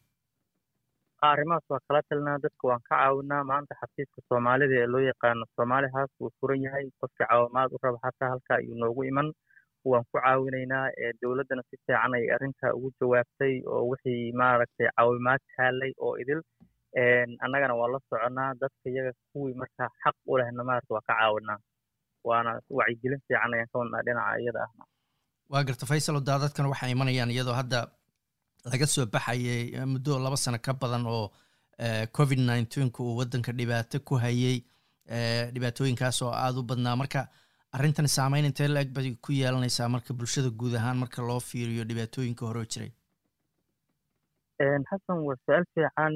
[1.22, 3.44] Arrimahaas waa kala talinaa dadka waan ka caawinaa.
[3.50, 6.86] Maanta xafiiska soomaalida ee loo yaqaano soomaali house wuu furan yahay.
[7.02, 9.28] Qofkii caawimaad u raba xataa halkaa ayuu noogu iman.
[9.86, 10.86] Waan ku caawinaynaa
[11.22, 16.42] dowladdana si fiican ay arrintaa ugu jawaabtay oo wixii maaragtay caawimaad kaalay oo idil.
[17.46, 18.54] Annagana waa la soconaa.
[18.62, 21.60] Dadka iyaga kuwii markaa xaq u lehna maarata waa ka caawinaa
[22.24, 24.84] waana wacyigelin fiican ayaan ka wadnaa dhinaca iyada ahna.
[25.50, 27.80] Waa garta faysal daadadkan waxay imanayaan iyadoo hadda
[28.72, 31.32] laga soo baxayay muddo laba sano ka badan oo
[32.18, 34.58] covid nineteenka uu waddanka dhibaato ku hayay
[35.54, 36.96] dhibaatooyinkaas oo aada u badnaa.
[36.96, 37.28] Marka
[37.72, 41.84] arrintan saameyn intee la eg bay ku yeelanaysaa marka bulshada guud ahaan marka loo fiiriyo
[41.90, 42.92] dhibaatooyinka hore jiray
[44.62, 46.14] xasan waa su'aal fiican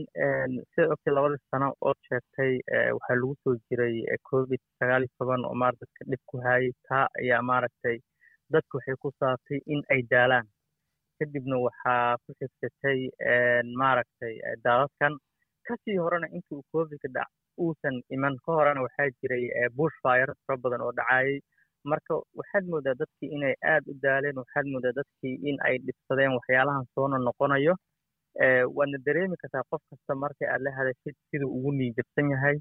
[0.74, 2.54] sida ogtay labadii sano ood sheegtay
[2.98, 3.96] waxaa lagu soo jiray
[4.30, 7.98] covid sagaal iyo toban oo maarata dadka dhib ku hayay taa ayaa maaragtay
[8.54, 10.48] dadka waxay ku saabtay in ay daalaan
[11.20, 13.00] kadibna waxaa ku xigsatay
[13.82, 14.34] maaragtay
[14.66, 15.14] daadadkan
[15.68, 17.30] ka sii horena intii uu covidka dhac
[17.62, 19.46] uusan iman ka horena waxaa jiray
[19.78, 21.38] bush fire fara badan oo dhacayay
[21.92, 26.86] marka waxaad moodaa dadkii inay aad u daaleen waxaad moodaa dadkii in ay dhibsadeen waxyaalahan
[26.96, 27.74] soona noqonayo
[28.78, 32.58] waadna dareemi kartaa qof kasta markay aad la hadashid siduu ugu niijabsan yahay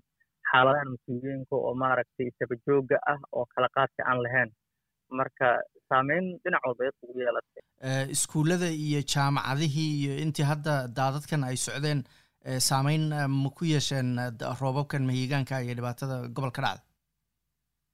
[0.51, 4.51] xaaladahan mas'uuliyinka oo maaragtay isabajooga ah oo kala qaadka aan lahayn.
[5.19, 5.47] Marka
[5.91, 7.63] saameyn dhinac walba yad ugu yeelatay.
[8.17, 12.01] Iskuullada iyo jaamacadihii iyo intii hadda daadadkan ay socdeen
[12.69, 13.05] saameyn
[13.43, 14.11] ma ku yeesheen
[14.61, 16.83] roobabkan mahiigaanka iyo dhibaatada gobolka dhacda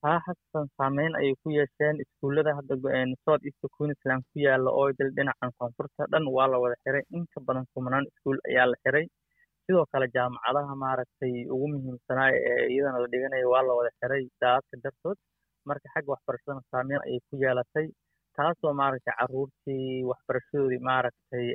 [0.04, 1.96] haa xasan saameyn ayay ku yeesheen.
[2.04, 2.74] Iskuullada hadda
[3.24, 7.02] south east queensland ku yaalla oo dhinacan koonfurta dhan waa la wada xiray.
[7.16, 9.06] Inka badan kumanaan iskuul ayaa la xiray.
[9.66, 14.76] Sidoo kale jaamacadaha maaragtay ugu muhiimsanaa ee iyadana la dhiganaya waa la wada xiray daadadka
[14.84, 15.18] dartood.
[15.68, 17.86] Marka xagga waxbarashadana saameyn ayay ku yeelatay
[18.36, 21.46] taasoo maaragtay caruurtii waxbarashadoodii maaragtay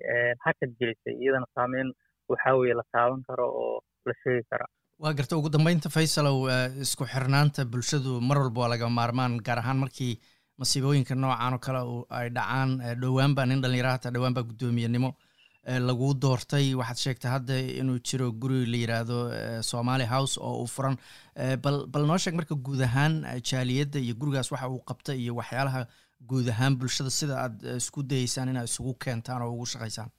[0.45, 1.15] hakad gelisay.
[1.23, 1.87] Iyadana saameyn
[2.31, 3.77] waxaa weeye la taaban karo oo
[4.09, 4.65] la sheegi kara
[5.01, 6.37] waa garta ugu dambeynta faysalow
[6.85, 10.13] isku xirnaanta bulshadu mar walba waa laga maarmaan gaar ahaan markii
[10.61, 11.81] masiibooyinka noocan oo kale
[12.19, 15.09] ay dhacaan dhowaanba nin dhallinyaraha hataa dhowaan baa guddoomiyenimo
[15.87, 16.73] lagu doortay.
[16.79, 19.17] Waxaad sheegtay hadda inuu jiro guri la yiraahdo
[19.71, 20.95] somali house oo uu furan.
[21.63, 23.13] Bal bal noo sheeg marka guud ahaan
[23.49, 25.85] jaaliyadda iyo gurigaas waxa uu qabta iyo waxyaalaha
[26.29, 30.09] guud ahaan bulshada sida aad isku dayeysaan inaad isugu keentaan oo ugu shaqaysaan.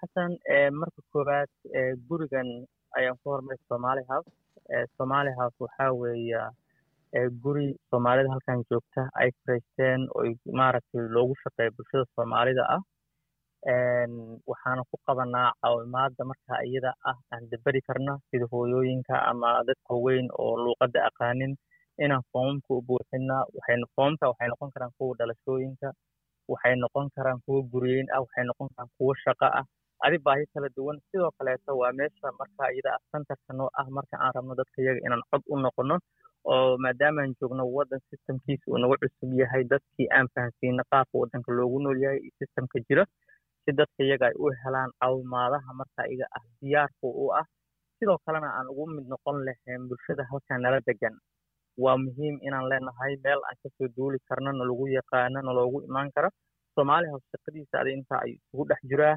[0.00, 0.32] Xasan
[0.80, 1.50] marka koowaad
[2.08, 2.48] gurigan
[2.98, 4.30] ayaan ku hormaray somali house
[4.98, 6.42] somali house waxaa weeya
[7.42, 9.02] guri soomaalida halkan joogta.
[9.20, 10.24] Ay faraysteen oo
[10.60, 12.82] maaragtay loogu shaqeeya bulshada soomaalida ah.
[14.50, 20.26] Waxaana ku qabanaa caawimaada marka iyada ah aan daberi karna sida hooyooyinka ama dadka weyn
[20.42, 21.52] oo luuqadda aqaanin
[22.04, 23.36] inaan foomamka u buuxina
[23.94, 25.88] foomamka waxay noqon karaan kuwa dhalashooyinka
[26.52, 29.64] waxay noqon karaan kuwa guryeyn ah waxay noqon karaan kuwa shaqo ah
[30.06, 34.32] adi baahi kala duwan sidoo kaleeto waa meesha marka iyada ah noo ah marka aan
[34.36, 35.96] rabno dadka iyaga inaan cod u noqono
[36.52, 41.78] oo maadaamaan joogno waddan systemkiisa uu nagu cusub yahay dadkii aan fahansiino qaabka waddanka loogu
[41.84, 43.04] nool yahay iyo systemka jira
[43.64, 47.46] si dadka iyaga ay u helaan caawimaadaha marka iyaga ah diyaarka u ah.
[47.98, 51.14] Sidoo kalena aan ugu mid noqon lahayn bulshada halkan nala degan
[51.82, 56.28] waa muhiim inaan leenahay meel aan ka soo duuli karno nalagu yaqaano naloogu imaan karo.
[56.74, 59.14] Soomaali house shaqadiisa adi intaa ayuu isugu dhex jiraa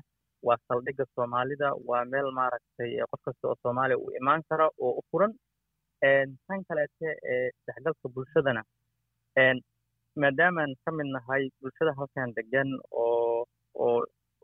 [0.47, 5.02] waa saldhigga soomaalida waa meel maaragtay qof kasta oo soomaaliya uu imaan karo oo u
[5.12, 5.34] furan
[6.47, 8.62] tan kaleete ee isdhexgalka bulshadana
[10.21, 12.69] maadaamaan ka mid nahay bulshada halkan degan
[13.04, 13.45] oo
[13.86, 13.97] oo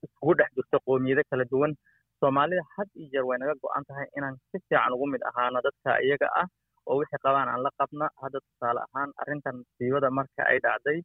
[0.06, 1.72] iskugu dhex jirto qoomiyado kala duwan
[2.20, 5.92] soomaalida had iyo jeer way naga go-an tahay inaan si fiican ugu mid ahaano dadka
[6.08, 6.48] iyaga ah
[6.88, 8.06] oo wixii qabaan aan la qabna.
[8.22, 10.98] Hadda tusaale ahaan arrintan musiibada marka ay dhacday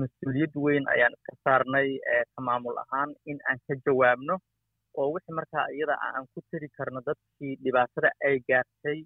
[0.00, 1.88] mas'uuliyad weyn ayaan iska saarnay
[2.34, 4.34] ka maamul ahaan in aan ka jawaabno
[4.98, 8.98] oo wixii markaa iyada aan ku tiri karno dadkii dhibaatada ay gaartay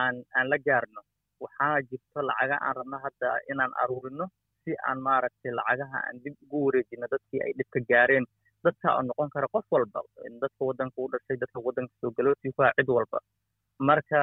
[0.00, 1.00] aan aan la gaarno.
[1.42, 4.26] Waxaa jirto lacaga aan rabno hadda inaan aruurino
[4.64, 8.24] si aan maaragtay lacagaha aan dib ugu wareejino dadkii ay dhibka gaareen.
[8.64, 10.00] Dadka oo noqon kara qof walba
[10.42, 13.18] dadka waddanka u dhashay dadka waddanka soo galootii ku cid walba.
[13.88, 14.20] Marka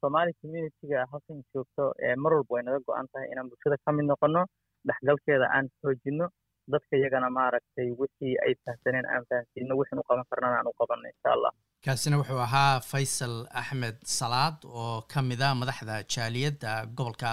[0.00, 1.84] somali communityga halkan joogto
[2.22, 4.42] mar walba way naga go-an tahay inaan bulshada ka mid noqono
[4.86, 6.26] dhexgalkeeda aan xoojino
[6.72, 11.06] dadka iyagana maaragtay wixii ay fahamsaneen aan fahamsiino wixin u qaban karnana aan u qabanno
[11.14, 11.52] insha allah.
[11.84, 17.30] Kaasina wuxuu ahaa faysal axmed salaad oo ka mid a madaxda jaaliyadda gobolka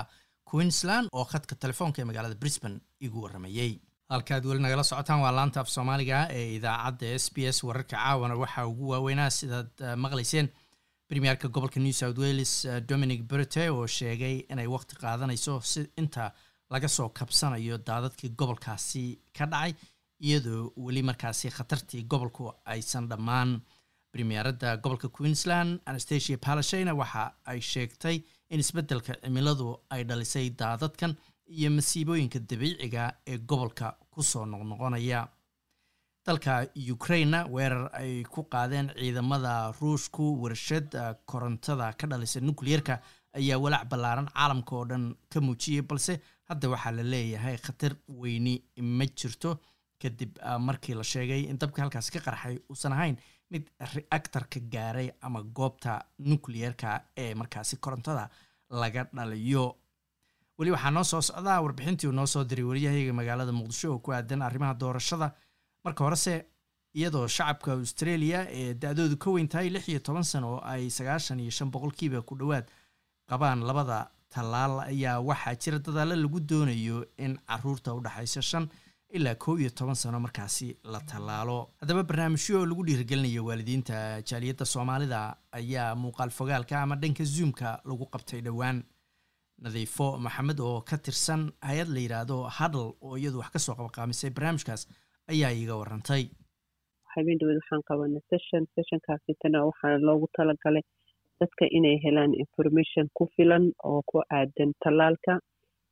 [0.52, 3.72] queensland oo khadka telefoonka ee magaalada brisbane igu warramayey
[4.14, 8.36] halkaad weli nagala socotaan waa laanta af soomaaliga ee idaacadda s b s wararka caawana.
[8.44, 9.72] Waxaa ugu waaweynaa sidaad
[10.04, 10.48] maqlayseen
[11.10, 12.54] premierka gobolka new south wales
[12.90, 16.32] dominic berte oo sheegay inay waqti qaadanayso si inta
[16.72, 19.04] laga soo kabsanayo daadadkii gobolkaasi
[19.38, 19.74] ka dhacay
[20.26, 23.62] iyadoo weli markaasi khatartii gobolku aysan dhammaan.
[24.12, 28.18] Premieradda gobolka queensland anastasia palashina waxa ay sheegtay
[28.50, 31.16] in isbeddelka cimiladu ay dhalisay daadadkan
[31.58, 35.28] iyo masiibooyinka dabiiciga ee gobolka ku soo noqnoqonaya.
[36.26, 36.54] Dalka
[36.96, 40.90] ukraina weerar ay ku qaadeen ciidamada ruushku warshad
[41.26, 42.96] korontada ka dhalisa nucleerka
[43.38, 46.14] ayaa walaac ballaaran caalamka oo dhan ka muujiyey balse
[46.50, 48.56] hadda waxaa la leeyahay khatar weyni
[48.98, 49.60] ma jirto
[50.02, 50.32] kadib
[50.68, 51.42] markii la sheegay.
[51.50, 53.18] In dabka halkaasi ka qarxay uusan ahayn
[53.52, 58.30] mid reactarka gaaray ama goobta nucleerka ee markaasi korontada
[58.70, 59.66] laga dhaliyo.
[60.58, 64.12] Weli waxaa noo soo socdaa warbixintii uu noo soo diray waryahayaga magaalada muqdisho oo ku
[64.14, 65.28] aadan arrimaha doorashada.
[65.84, 66.46] Marka horese
[66.96, 71.40] iyadoo shacabka australia ee da-doodu ka weyn tahay lix iyo toban sano oo ay sagaashan
[71.40, 72.66] iyo shan boqolkiiba ku dhowaad
[73.30, 73.98] qabaan labada
[74.36, 78.66] tallaal ayaa waxaa jira dadaalo lagu doonayo in carruurta u dhexaysa shan
[79.18, 81.58] ilaa kow iyo toban sano markaasi la tallaalo.
[81.82, 85.20] Haddaba barnaamijyo lagu dhiirigelinayo waalidiinta jaaliyadda soomaalida
[85.60, 88.84] ayaa muuqaal fogaalka ama dhanka zoomka lagu qabtay dhowaan.
[89.64, 94.30] Nadiifo maxamed oo ka tirsan hay'ad la yidhaahdo hadal oo iyadu wax ka soo qabaqaamisay
[94.36, 94.82] barnaamijkaas
[95.32, 96.24] ayaa iiga warantay.
[97.14, 100.84] Habeen dhaweed waxaan qabanay session sessionkaasitana waxaa loogu talagalay
[101.40, 105.34] dadka inay helaan information ku filan oo ku aadan tallaalka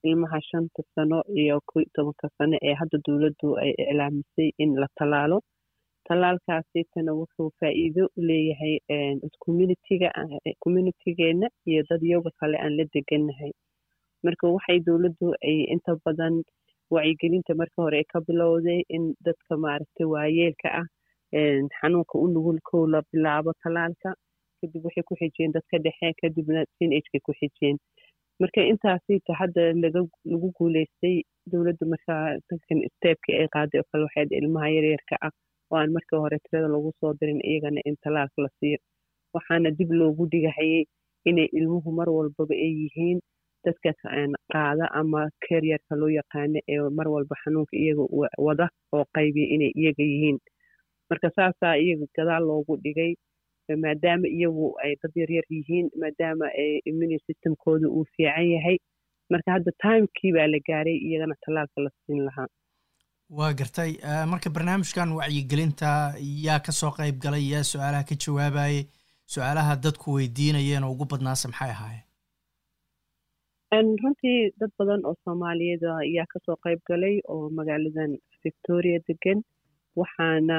[0.09, 5.37] ilmaha shanta sano iyo ko tobanka sano ee hadda dowladdu ay iclaamisay in la tallaalo.
[6.07, 8.73] Tallaalkaasitana wuxuu faa'iido u leeyahay
[9.45, 10.09] communitiga
[10.63, 13.51] communitigeena iyo dadyoga kale aan la degannahay
[14.23, 16.35] marka waxay dowladdu ay inta badan
[16.95, 20.85] wacyigelinta marka hore ka bilowday in dadka maaragtay waayeelka ah
[21.79, 24.09] xanuunka u nugul kow la bilaabo tallaalka
[24.63, 27.77] kadib waxay ku xijiyeen dadka dhexe kadibna teenagekay ku xijiyeen
[28.41, 30.01] marka intaasita hadda laga
[30.31, 31.15] lagu guuleystay
[31.51, 35.33] dowladda markaa dadkan steebkii ay qaaday oo kale waxay ilmaha yaryarka ah
[35.71, 38.77] oo aan markii hore tirada lagu soo dirin iyagana in tallaalka la siiyo.
[39.35, 40.83] Waxaana dib loogu dhigahayay
[41.29, 43.19] inay ilmuhu mar walbaba ay yihiin
[43.65, 43.91] dadka
[44.53, 48.03] qaada ama keryarka loo yaqaano ee mar walba xanuunka iyaga
[48.45, 50.37] wada oo qaybiya inay iyaga yihiin.
[51.09, 53.11] Marka saasaa iyaga gadaal loogu dhigay
[53.83, 56.45] maadaama iyagu ay dad yaryar yihiin maadaama
[56.89, 58.77] immune systemkooda uu fiican yahay.
[59.31, 62.47] Marka hadda timekii baa la gaaray iyagana tallaalka la siin lahaa.
[63.29, 63.91] Waa gartay.
[64.31, 65.89] Marka barnaamijkan wacyigelinta
[66.47, 68.79] yaa ka soo qayb galay yaa su'aalaha ka jawaabayay
[69.33, 72.03] su'aalaha dadku weydiinayeen oo ugu badnaase maxay ahaayeen?
[74.03, 78.11] Runtii dad badan oo soomaaliyeed ayaa ka soo qayb galay oo magaaladan
[78.43, 79.39] victoria degan
[80.01, 80.57] waxaana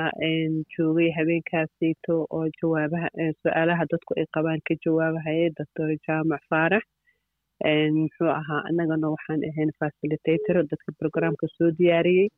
[0.74, 3.08] joogay habeenkaasito oo jawaabaha
[3.42, 6.84] su'aalaha dadku ay qabaan ka jawaabahaya doctor jaamac faarax.
[7.98, 12.28] Muxuu ahaa annagana waxaan ahayn facilitator dadka programka soo diyaariyey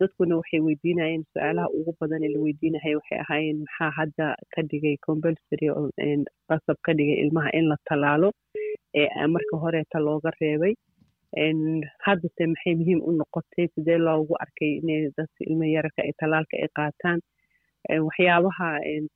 [0.00, 4.96] dadkuna waxay weydiinayeen su'aalaha ugu badan ee la weydiinahaya waxay ahaayeen maxaa hadda ka dhigay
[5.06, 5.68] compulsory
[6.50, 8.30] qasab ka dhigay ilmaha in la tallaalo
[9.00, 10.74] ee marka horeeta looga reebay
[12.06, 16.68] haddase maxay muhiim u noqotay sidee loogu arkay inay dadka ilmo yararka ay tallaalka ay
[16.78, 17.20] qaataan?
[18.06, 18.68] Waxyaabaha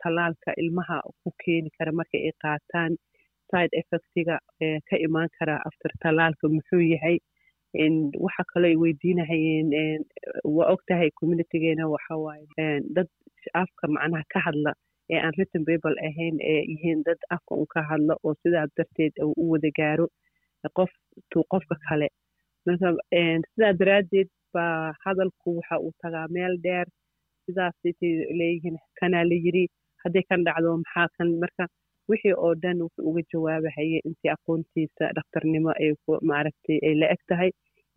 [0.03, 2.93] tallaalka ilmaha ku keeni kara marka ay qaataan
[3.51, 4.39] side effectiga
[4.89, 7.19] ka imaan kara after tallaalka muxuu yahay?
[8.25, 9.69] Waxa kaloo ay weydiinahayeen
[10.45, 13.09] waa og tahay communitygeena waxa waaye dad
[13.55, 14.73] afka macnaha ka hadla
[15.13, 19.13] ee aan written babel ahayn ee yihiin dad afka un ka hadla oo sidaa darteed
[19.27, 20.07] u wada gaaro
[20.79, 20.91] qof
[21.31, 22.09] tu qofka kale.
[22.67, 22.89] Marka
[23.53, 26.87] sidaa daraaddeed baa hadalku waxa uu tagaa meel dheer.
[27.47, 29.65] Sidaasitay leeyihiin kanaa la yiri
[30.03, 31.65] hadday kan dhacdo maxaa kan marka
[32.11, 35.91] wixii oo dhan wuxuu uga jawaabahayay intii aqoontiisa dhakhtarnimo ay
[36.31, 37.51] maaragtay ay la eg tahay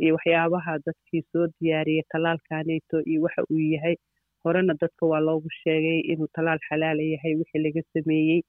[0.03, 3.95] iyo waxyaabaha dadkii soo diyaariyay tallaalkaneeto iyo waxa uu yahay.
[4.43, 8.41] Horena dadka waa loogu sheegay inuu tallaal xalaala yahay wixii laga sameeyey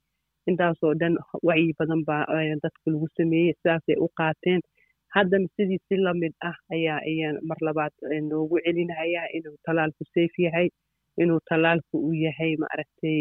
[0.50, 1.14] intaasoo dhan
[1.48, 2.24] wacyi badan baa
[2.64, 4.60] dadka lagu sameeyey sidaasay u qaateen.
[5.14, 7.92] Haddana sidii si la mid ah ayaa mar labaad
[8.30, 10.68] noogu celinayaa inuu tallaalku safe yahay
[11.22, 13.18] inuu tallaalku uu yahay maaragtay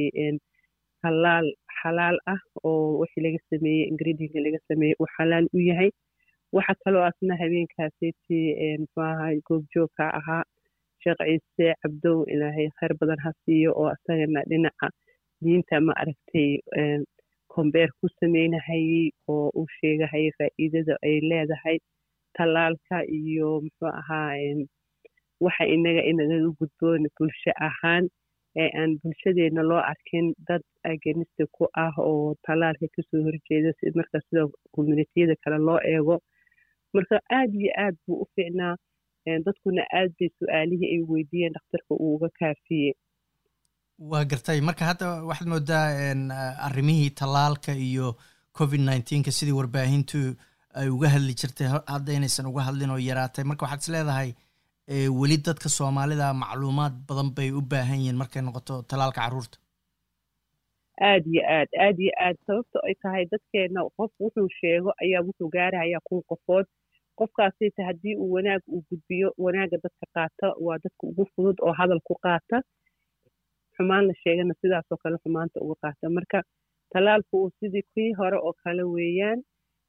[1.01, 1.47] tallaal
[1.79, 5.89] xalaal ah oo wixii laga sameeyey ingredinka laga sameeyey uu xalaal u yahay.
[6.55, 8.39] Waxa kaloo asna habeenkaasiti
[8.81, 10.43] muxuu ahaa goobjoogka ahaa
[11.03, 14.87] sheekh ciise cabdow ilaahay khayr badan ha siiyo oo asagana dhinaca
[15.43, 16.49] diinta ma aragtay
[17.59, 19.05] kombeer ku sameynahayey
[19.35, 21.77] oo uu sheegahayay faa'iidada ay leedahay
[22.37, 24.33] tallaalka iyo muxuu ahaa
[25.45, 28.05] waxa inaga inagaga gudboon bulsho ahaan
[28.61, 34.17] ee aan bulshadeena loo arkin dad agenista ku ah oo tallaalka ka soo horjeeda marka
[34.25, 34.41] sida
[34.75, 36.15] communitiyada kale loo eego.
[36.93, 38.75] Marka aad iyo aad buu u fiicnaa
[39.45, 42.93] dadkuna aad bay su'aalihii ay weydiiyeen dhakhtarka uu uga kaafiyey
[43.99, 44.61] waa gartay.
[44.61, 45.87] Marka hadda waxaad moodaa
[46.67, 48.15] arrimihii tallaalka iyo
[48.57, 50.19] covid nineteenka sidii warbaahintu
[50.79, 53.43] ay uga hadli jirtay hadda inaysan uga hadlin oo yaraatay.
[53.43, 54.29] Marka waxaad is leedahay
[55.19, 59.57] weli dadka soomaalida macluumaad badan bay u baahan yihiin markay noqoto tallaalka carruurta
[61.09, 62.37] aad iyo aad aad iyo aad.
[62.47, 66.65] Sababto ay tahay dadkeena qof wuxuu sheego ayaa wuxuu gaarahayaa kun qofood.
[67.19, 71.99] Qofkaasita haddii uu wanaag uu gudbiyo wanaagga dadka qaata waa dadka ugu fudud oo hadal
[72.07, 72.57] ku qaata
[73.79, 76.39] xumaan la sheegana sidaasoo kale xumaanta uga qaata marka
[76.93, 79.39] tallaalku uu sidii kii hore oo kale weeyaan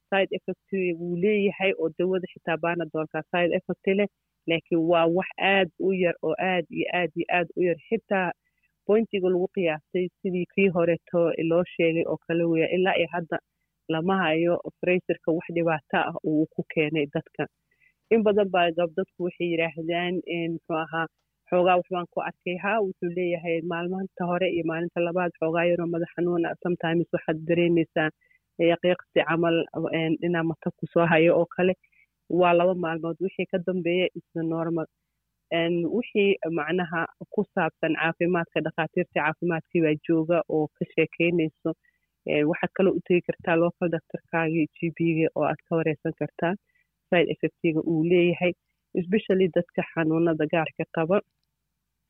[0.09, 4.07] side effect wuu leeyahay oo dawada xitaa baanadoolka side effect leh
[4.49, 7.77] laakiin waa wax aad u yar oo aad iyo aad iyo aad u yar.
[7.89, 8.27] Xitaa
[8.87, 13.37] bointiga lagu qiyaastay sidii kii horeto loo sheegay oo kale weeya ilaa iyo hadda
[13.93, 17.43] lama hayo frayserka wax dhibaato ah uu ku keenay dadka.
[18.13, 20.13] In badan baa gabdadku waxay yidhaahdaan
[20.53, 21.07] muxuu ahaa
[21.51, 22.55] xoogaa waxbaan ku arkay.
[22.63, 28.09] Ha wuxuu leeyahay maalmaanta hore iyo maalinta labaad xoogaa yaroo madax xanuuna sometimes waxaad dareemaysaa
[28.71, 29.57] yaqiiqsi camal
[30.27, 31.73] inaa mata ku soo hayo oo kale.
[32.39, 34.87] Waa laba maalmood wixii ka dambeeya isla normal.
[35.95, 37.01] Wixii macnaha
[37.33, 41.69] ku saabsan caafimaadka dhakhaatiirta caafimaadkii baa jooga oo ka sheekeynayso
[42.51, 46.53] waxaad kaloo u tegi kartaa local doctorkaagii g b-ga oo aad ka wareysan kartaa.
[47.09, 48.53] Side effectiga uu leeyahay
[48.99, 51.17] especially dadka xanuunada gaarka qaba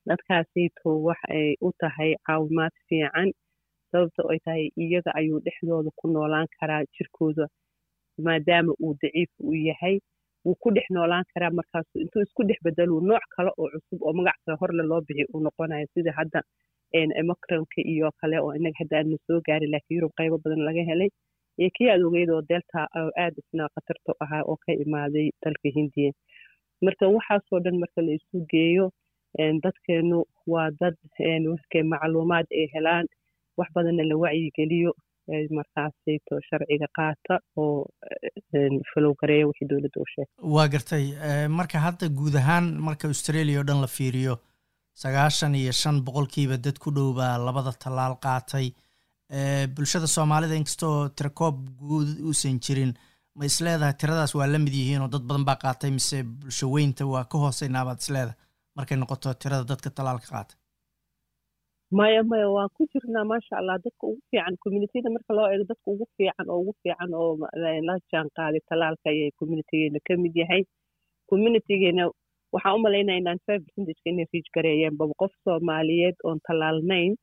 [0.08, 3.30] dadkaasiito wax ay u tahay caawimaad fiican
[3.92, 7.46] sababta ay tahay iyaga ayuu dhexdooda ku noolaan karaa jirkooda
[8.26, 9.96] maadaama uu daciif uu yahay.
[10.46, 14.14] Wuu ku dhex noolaan karaa markaasu intuu isku dhex bedelo nooc kale oo cusub oo
[14.18, 15.86] magac kale horle loo bixi uu noqonayo.
[15.94, 16.40] Sida hadda
[17.22, 21.10] emocronka iyo kale oo inaga hadda aadna soo gaari laakiin yurub qaybo badan laga helay.
[21.60, 25.68] Iyo kii aad ogeyd oo delta oo aad isna khatarta ahaa oo ka imaaday dalka
[25.78, 26.12] hindiya.
[26.86, 28.86] Marka waxaasoo dhan marka la isu geeyo
[29.64, 30.24] dadkeenu
[30.54, 30.96] waa dad
[31.54, 33.06] markay macluumaad ay helaan
[33.58, 34.92] wax badanna la wacyigeliyo
[35.58, 37.86] markaasayto sharciga qaata oo
[38.94, 40.50] falow gareeya wixii dowladda u sheegtay.
[40.56, 41.06] Waa gartay
[41.60, 44.36] marka hadda guud ahaan marka australia oo dhan la fiiriyo
[45.04, 48.68] sagaashan iyo shan boqolkiiba dad ku dhow baa labada tallaal qaatay.
[49.76, 52.94] Bulshada soomaalida inkastoo tirakoob guud uusan jirin
[53.36, 57.06] ma isleedahay tiradaas waa la mid yihiin oo dad badan baa qaatay mise bulsho weynta
[57.14, 58.36] waa ka hooseynaa baad isleedahay
[58.78, 60.58] markay noqoto tirada dadka tallaalka qaatay
[62.00, 65.88] maya maya waan ku jirnaa maasha allah dadka ugu fiican communitida marka loo eego dadka
[65.94, 67.32] ugu fiican oo ugu fiican oo
[67.88, 70.62] la jaan qaaday tallaalka ayay communitygeena ka mid yahay.
[71.32, 72.04] Communitygeena
[72.54, 77.14] waxaan u malaynaya inaan five percentageka inay riij gareeyeen qof soomaaliyeed oon tallaalnayn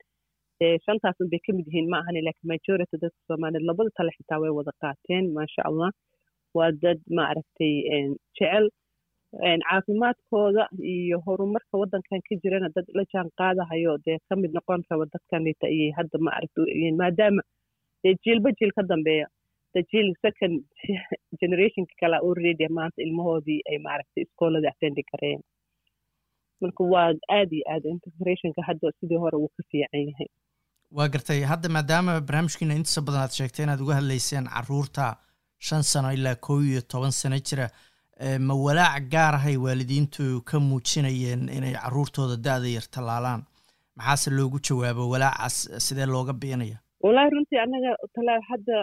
[0.86, 4.52] shantaasun bay ka mid yihiin ma ahani laakiin majority dadka soomaaliyeed labada tale xitaa way
[4.58, 5.90] wada qaateen maasha allah
[6.58, 7.72] waa dad maaragtay
[8.38, 8.64] jecel
[9.36, 10.62] caafimaadkooda
[10.94, 15.66] iyo horumarka waddankan ka jirana dad la jaan qaadahayo dee ka mid noqon raba dadkanita
[15.72, 17.42] ayay hadda maaragtay maadaama
[18.02, 19.26] dee jiilba jiil ka dambeeya
[19.74, 20.64] the jiil second
[21.40, 25.40] generationka kale already maanta ilmahoodii ay maaragtay iskoolada attendi kareen.
[26.62, 27.08] Marka waa
[27.38, 30.28] aad iyo aad integrationka hadda sidii hore wuu ka fiican yahay.
[30.96, 35.06] Waa gartay hadda maadaama barnaamijkiina intisa badan aad sheegtay inaad uga hadlayseen carruurta
[35.66, 37.66] shan sano ilaa kow iyo toban sano jira
[38.38, 43.42] ma walaac gaar ahay waalidiintu ka muujinayeen inay caruurtooda da-da yar tallaalaan?
[43.96, 45.56] Maxaase loogu jawaabo walaacaas
[45.86, 48.76] sidee looga biinaya wallaahi runtii annaga talaal hadda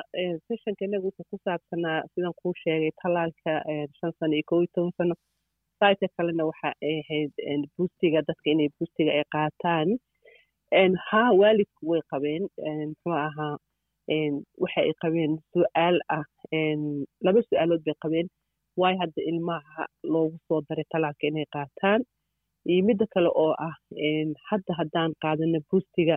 [0.47, 3.51] sessionka inaga wuxuu ku saabsanaa sidan kuu sheegay tallaalka
[3.99, 5.15] shan sano iyo kow iyo toban sano
[5.79, 7.31] sayta kalena waxa ay ahayd
[7.77, 9.89] buustiga dadka inay buustiga ay qaataan.
[11.09, 12.43] Haa waalidku way qabeen.
[12.91, 13.57] Muxuu ahaa
[14.63, 16.23] waxa ay qabeen su'aal ah.
[17.25, 18.27] Laba su'aalood bay qabeen
[18.81, 19.81] waayo hadda ilmaha
[20.13, 22.01] loogu soo daray talaalka inay qaataan?
[22.71, 23.75] Iyo midda kale oo ah
[24.49, 26.15] hadda haddaan qaadano buustiga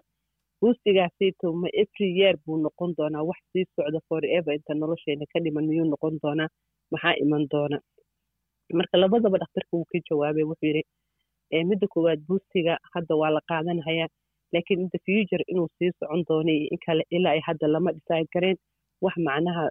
[0.61, 3.23] buustigaasayto ma every year buu noqon doonaa.
[3.29, 6.49] Wax sii socda forever inta nolosheena ka dhiman miyuu noqon doonaa?
[6.93, 7.79] Maxaa iman doona?
[8.79, 10.83] Marka labadaba dhakhtarka wuu ka jawaabay wuxuu yidhi
[11.71, 14.09] midda koowaad buustiga hadda waa la qaadanhayaa
[14.53, 17.93] laakiin in the future inuu sii socon doono iyo in kale ilaa ay hadda lama
[17.97, 18.57] decide gareen
[19.05, 19.65] wax macnaha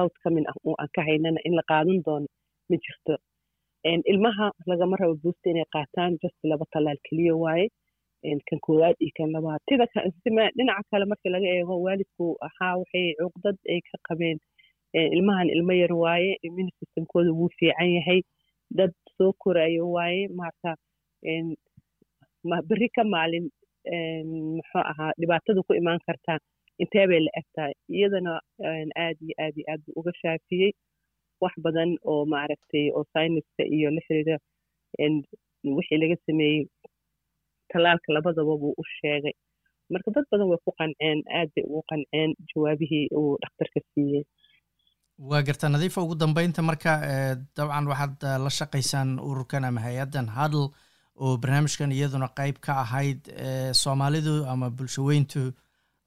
[0.00, 2.26] outcoming ah oo aan ka haynana in la qaadan doono
[2.70, 3.14] ma jirto.
[4.12, 7.66] Ilmaha lagama rabo buusta inay qaataan just laba talaal keliya waaye.
[8.48, 9.60] Kan koowaad iyo kan labaad.
[9.68, 9.84] Tida
[10.56, 14.38] dhinaca kale marka laga eego waalidku ahaa waxay cuqdad ay ka qabeen
[15.16, 18.20] ilmahan ilmo yar waaye immune systemkooda wuu fiican yahay
[18.78, 20.70] dad soo korayo waaye marka
[22.68, 23.46] berri ka maalin
[24.56, 26.38] muxuu ahaa dhibaatada ku imaan kartaa
[26.82, 28.32] intee bay la eg tahay iyadana
[29.04, 30.72] aad iyo aad iyo aad buu uga shaafiyey
[31.42, 34.36] wax badan oo maaragtay oo sayniska iyo la xiriira
[35.76, 36.66] wixii laga sameeyey
[37.72, 39.32] talaalka labadaba buu u sheegay
[39.92, 44.24] marka dad badan way ku qanceen aad bay ugu qanceen jawaabihii uu dhakhtarka siiyey
[45.30, 46.92] waa garta nadiifa ugu dambeynta marka
[47.56, 48.14] dabcan waxaad
[48.44, 50.62] la shaqaysaan ururkan ama hay'addan hadl
[51.24, 53.20] oo barnaamijkan iyaduna qeyb ka ahayd
[53.82, 55.42] soomaalidu ama bulshaweyntu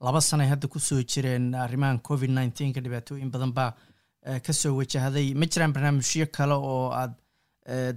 [0.04, 3.72] laba sanay hadda ku soo jireen arrimahan covid nneteen-ka dhibaatooyin badan baa
[4.46, 7.14] ka soo wajahday ma jiraan barnaamijyo kale oo aad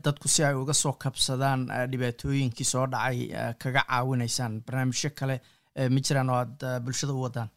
[0.05, 3.19] dadku si ay uga soo kabsadaan dhibaatooyinkii soo dhacay
[3.61, 4.53] kaga caawinaysaan?
[4.65, 5.35] Barnaamijyo kale
[5.93, 7.49] ma jiraan oo aad bulshada u wadaan?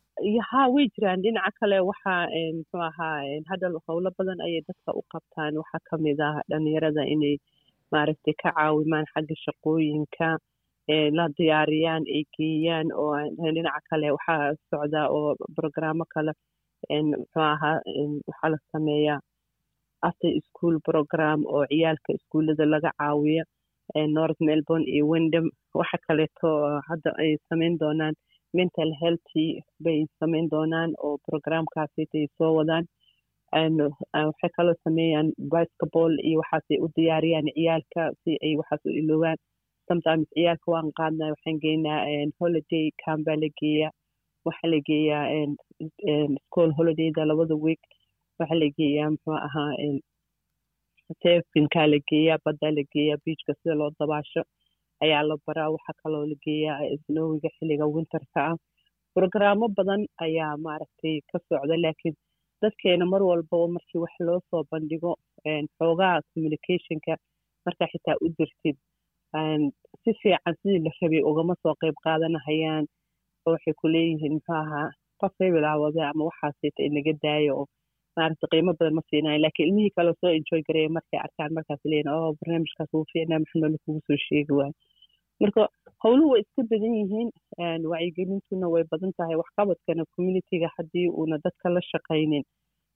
[0.51, 1.22] Haa way jiraan.
[1.24, 2.26] Dhinaca kale waxaa
[2.57, 3.16] muxuu ahaa
[3.51, 5.57] hadal howlo badan ayay dadka u qabtaan.
[5.62, 7.36] Waxaa ka mid ah dhalinyarada inay
[7.93, 10.28] maaragtay ka caawimaan xagga shaqooyinka
[10.89, 13.14] la diyaariyaan ay geeyaan oo
[13.55, 16.33] dhinaca kale waxaa socdaa oo brogramo kale
[17.11, 17.78] muxuu ahaa
[18.28, 19.20] waxaa la sameeyaa
[20.09, 23.45] after school program oo ciyaalka iskuullada laga caawiya
[24.16, 25.47] north melbourne iyo windham
[25.80, 26.49] waxa kaleeto
[26.89, 28.14] hadda ay samayn doonaan
[28.59, 29.47] mental healthy
[29.85, 32.85] bay samayn doonaan oo programkaasitay soo wadaan.
[34.28, 39.39] Waxay kaloo sameeyaan basketball iyo waxaasay u diyaariyaan ciyaalka si ay waxaas u iloobaan
[39.93, 41.99] sometimes ciyaalka waan qaadnaa waxaan geynaa
[42.40, 43.93] holiday camp baa la geeyaa
[44.47, 45.24] waxaa la geeyaa
[46.47, 47.82] school holidayda labada week.
[48.38, 49.70] Waxaa la geeyaa muxuu ahaa
[51.22, 54.43] tefinkaa la geeyaa baddaa la geeyaa beachka sida loo dabaasho
[55.05, 55.70] ayaa la baraa.
[55.74, 58.57] Waxaa kaloo la geeyaa snowiga xilliga winterka ah.
[59.14, 62.14] Brogaraamo badan ayaa maaragtay ka socda laakiin
[62.62, 65.11] dadkeena mar walbaba markii wax loo soo bandhigo
[65.78, 67.12] xoogaha communicationka
[67.66, 68.76] markaa xitaa u dirtid
[70.03, 72.85] si fiican sidii la rabay ugama soo qayb qaadanahayaan?
[73.47, 74.89] Oo waxay ku leeyihiin muxuu ahaa
[75.20, 77.53] qof hebel ah wade ama waxaasita inaga daayo.
[77.61, 77.66] Oo
[78.16, 82.12] maaragta qiimo badan ma siinayo laakiin ilmihii kale soo enjoy gareeya markay arkaan markaas leeyihiin
[82.16, 84.74] oo barnaamijkaas wuu fiicnaa noola kugu soo sheegi waayo.
[85.41, 85.62] Marka
[86.05, 87.28] howluhu way iska badan yihiin
[87.93, 92.45] wacyigelintuna way badan tahay waxqabadkana communityga haddii uuna dadka la shaqaynin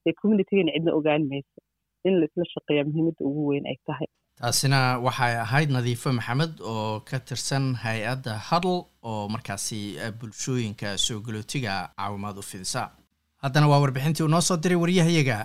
[0.07, 1.59] ee communitygana cidna ogaan mayso.
[2.07, 4.07] In laisla shaqeeya muhiimadda ugu weyn ay tahay
[4.41, 8.79] taasina waxay ahayd nadiifo maxamed oo ka tirsan hay'adda huddle
[9.11, 9.81] oo markaasi
[10.19, 12.83] bulshooyinka soo galootiga caawimaad u fidisa
[13.43, 15.39] haddana waa warbixintii uu noo soo diray waryahayaga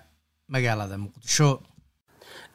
[0.53, 1.49] magaalada muqdisho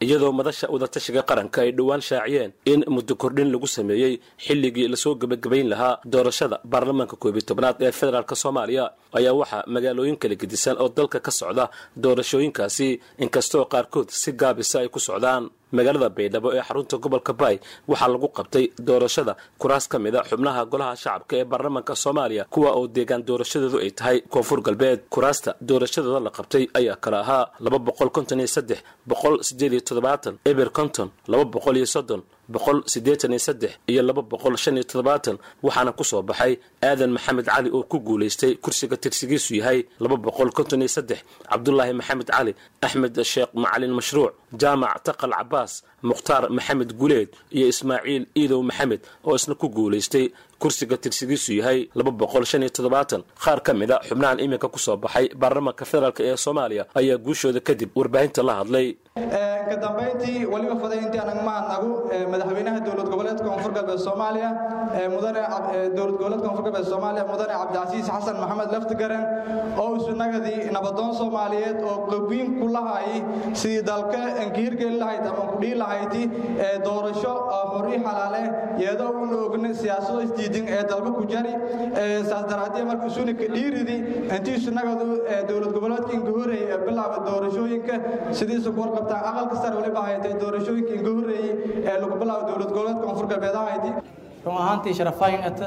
[0.05, 5.14] iyadoo madasha wadatashiga qaranka ay dhowaan shaaciyeen in muddo kordhin lagu sameeyey xilligii la soo
[5.22, 8.84] gebagabayn lahaa doorashada baarlamaanka koob iyo tobnaad ee federaalk soomaaliya.
[9.18, 11.64] Ayaa waxaa magaalooyin kala gedisan oo dalka ka socda
[12.03, 12.88] doorashooyinkaasi
[13.24, 15.49] inkastoo qaarkood si gaabisa ay ku socdaan.
[15.76, 17.57] Magaalada baydhabo ee xarunta gobolka baay
[17.90, 22.70] waxaa lagu qabtay doorashada kuraas ka mid a xubnaha golaha shacabka ee baarlamaanka soomaaliya kuwa
[22.78, 25.01] oo deegaan doorashadoodu ay tahay koonfur galbeed.
[25.14, 27.44] Kuraasta doorashadooda la qabtay ayaa kala ahaa
[29.89, 32.22] toddobaatan eber konton laba boqol iyo soddon
[32.55, 36.53] boqol siddeetan iyo saddex iyo laba boqol shan iyo toddobaatan waxaana ku soo baxay
[36.89, 41.20] aadan maxamed cali oo ku guulaystay kursiga tirsigiisu yahay laba boqol konton iyo saddex
[41.51, 42.53] cabdulaahi maxamed cali
[42.87, 45.72] axmed sheekh macalin mashruuc jaamac taqal cabaas
[46.09, 50.24] mukhtaar maxamed guleed iyo ismaaciil iidow maxamed oo isna ku guulaystay
[50.63, 51.79] kursiga tirsigiisu yahay
[53.45, 57.61] qaar ka mid a xubnahan iminka ku soo baxay baarlamaanka federaalk ee soomaaliya ayaa guushooda
[57.69, 58.87] kadib warbaahinta la hadlay.
[59.71, 61.91] Ka dambayntii weliba faday intii aan mahadnagu
[62.33, 64.51] madaxweynaha dowlad goboleedka koonfur galbeed soomaaliya
[65.97, 69.23] dowlad goboleedka koonfur galbeed soomaaliya mudane cabdicasiis xasan maxamed laftigaren
[69.83, 73.09] oo isunagadii nabadoon soomaaliyeed oo qabiin ku lahay
[73.61, 76.23] sidii dalka nkihirgeli lahayd ama kudhii lahayti
[76.87, 77.33] doorasho
[77.73, 78.43] xori xalaale
[78.83, 81.53] iyadoo una ogna siyaasado isdiidin ee dalka ku jari
[82.28, 83.97] saas daraadee marka isunika dhiiridi
[84.36, 85.05] intii isunagadu
[85.49, 87.94] dowlad goboleedka inkahorey ee bilaaba doorashooyinka
[88.38, 91.53] sidiisa ku warqabtaan aqalka sare waliba haytay doorashooyinka inka horreeyey
[91.88, 93.90] ee lagu bilaabo dowlad goboleedka koonfur galbeed ahayti
[94.44, 95.66] run ahaantii sharafayn ata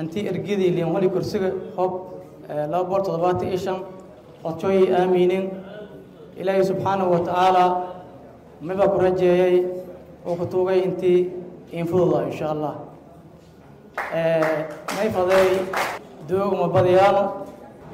[0.00, 1.92] antii ergidii liin wali kursiga hoob
[2.72, 3.78] laba boqol toddobaatan iyo shan
[4.42, 5.44] codshooyay aaminin
[6.40, 7.64] ilaahay subxaanahu wa tacaala
[8.68, 9.54] miba ku rajeeyey
[10.28, 11.18] oo ku tuugay intii
[11.80, 12.72] infududa insha allah
[14.96, 15.48] may faday
[16.28, 17.24] doogma badiyaano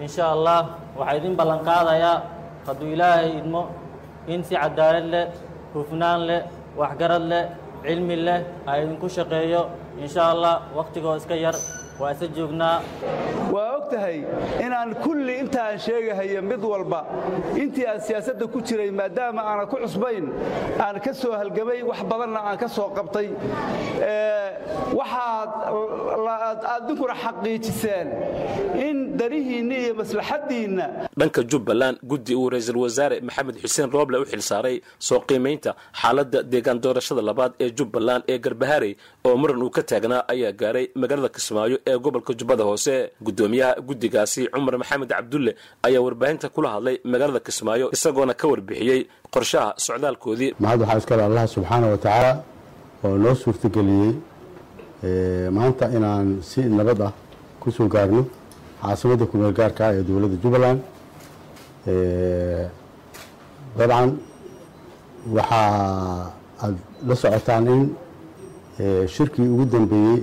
[0.05, 0.59] insha allah
[0.99, 2.17] waxaa idin ballan qaadayaa
[2.67, 3.63] hadduu ilaahay idmo
[4.33, 5.25] in si cadaalad leh
[5.75, 6.41] hufnaan leh
[6.81, 7.45] waxgarad leh
[7.85, 9.63] cilmi leh ha idinku shaqeeyo.
[10.03, 11.55] Insha allah wakhtigoo iska yar
[12.01, 12.83] waa joognaa.
[13.53, 14.25] Waa og tahay
[14.65, 17.01] inaan kulli intaan sheegahayo mid walba
[17.63, 20.27] intii aan siyaasadda ku jiray maadaama aanan ku cusbayn
[20.81, 23.29] aan ka soo halgamay wax badanna aan ka soo qabtay.
[24.99, 25.51] Waxaad
[26.75, 28.09] adinkuna xaqiijiseen
[28.87, 30.87] in danihiinna iyo maslaxaddiinna.
[31.19, 36.81] Dhanka jubbaland guddi uu ra'iisul wasaare maxamed xuseen rooble u xilsaaray soo qiimaynta xaaladda deegaan
[36.85, 41.77] doorashada labaad ee jubbaland ee garbaharey oo muran uu ka taagnaa ayaa gaaray magaalada kismaayo
[41.91, 42.95] ee gobolka jubbada hoose
[43.27, 45.53] gudoomiyaha guddigaasi cumar maxamed cabdulle
[45.87, 49.01] ayaa warbaahinta kula hadlay magaalada kismaayo isagoona ka warbixiyey
[49.35, 50.51] qorshaha socdaalkoodii.
[50.61, 52.33] Mahad waxaa iskale allah subxaana wa tacaala
[53.05, 54.13] oo noo suurtageliyey
[55.57, 57.13] maanta inaan si nabad ah
[57.61, 58.23] ku soo gaarno
[58.83, 60.81] caasimadda kumeel gaarka ah ee dowladda jubbaland.
[63.79, 64.11] Dabcan
[65.37, 66.33] waxaa
[66.65, 66.77] aad
[67.09, 67.83] la socotaan in
[69.15, 70.17] shirkii ugu dambeeyey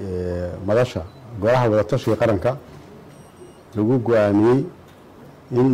[0.67, 1.01] madasha
[1.41, 2.51] golaha wadatashiga qaranka
[3.75, 4.59] lagu go'aamiyey
[5.59, 5.69] in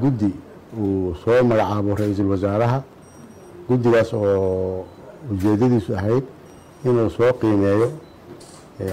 [0.00, 0.30] guddi
[0.80, 2.78] uu soo magacaabo ra'iisul wasaaraha
[3.68, 4.84] guddigaas oo
[5.32, 6.24] ujeedadiisu ahayd
[6.84, 7.88] inuu soo qiimeeyo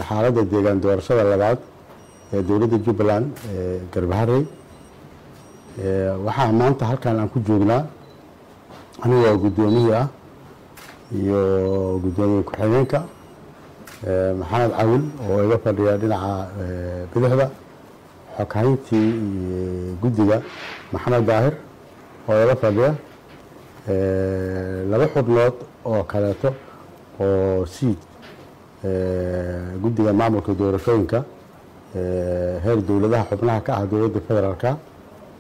[0.08, 1.60] xaaladda deegaan doorashada labaad
[2.34, 4.44] ee dowladda jubbaland ee garbaharey
[6.26, 7.84] waxaa maanta halkan aan ku joognaa
[9.04, 10.08] anigoo guddoomiyii ah
[11.20, 11.40] iyo
[12.04, 13.00] guddoomiye ku-xigeenka
[14.40, 16.34] maxamed cawil oo iga fadhiya dhinaca
[17.14, 17.48] bidixda
[18.38, 19.10] xoghayntii
[20.02, 20.38] guddiga
[20.94, 21.54] maxamed daahir
[22.30, 22.92] oo iga fadhiya
[24.92, 26.50] laba xubnood oo kaleeto
[27.20, 27.98] oo siid
[29.84, 31.20] guddiga maamulka doorashooyinka
[32.64, 34.78] heer dowladaha xubnaha ka ah dowladda federaalka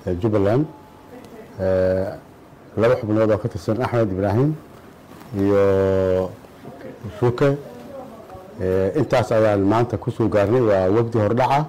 [0.07, 0.65] ee jubbaland
[2.81, 4.49] laba xubnood oo ka tirsan axmed ibraahim
[5.37, 5.63] iyo
[7.19, 7.49] shuke
[8.99, 10.61] intaas ayaan maanta ku soo gaarnay.
[10.61, 11.59] Waa wafdi hordhaca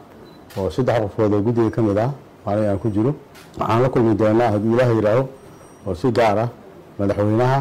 [0.59, 2.11] oo saddex qofood oo guddiga ka mid ah.
[2.47, 3.14] Maalin aan ku jiro.
[3.59, 5.22] Waxaan la kulmi doonaa hadduu ilaah yidhaaho
[5.87, 6.49] oo si gaar ah
[6.99, 7.59] madaxweynaha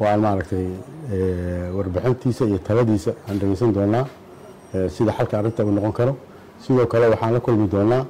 [0.00, 0.66] oo aan maaragtay
[1.76, 4.04] warbixintiisa iyo taladiisa aan dhegeysan doonaa
[4.88, 6.16] sida xalka arrinta uu noqon karo.
[6.60, 8.04] Sidoo kale waxaan la kulmi doonaa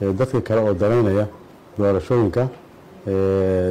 [0.00, 1.26] dadka kale oo danaynaya
[1.78, 2.42] doorashooyinka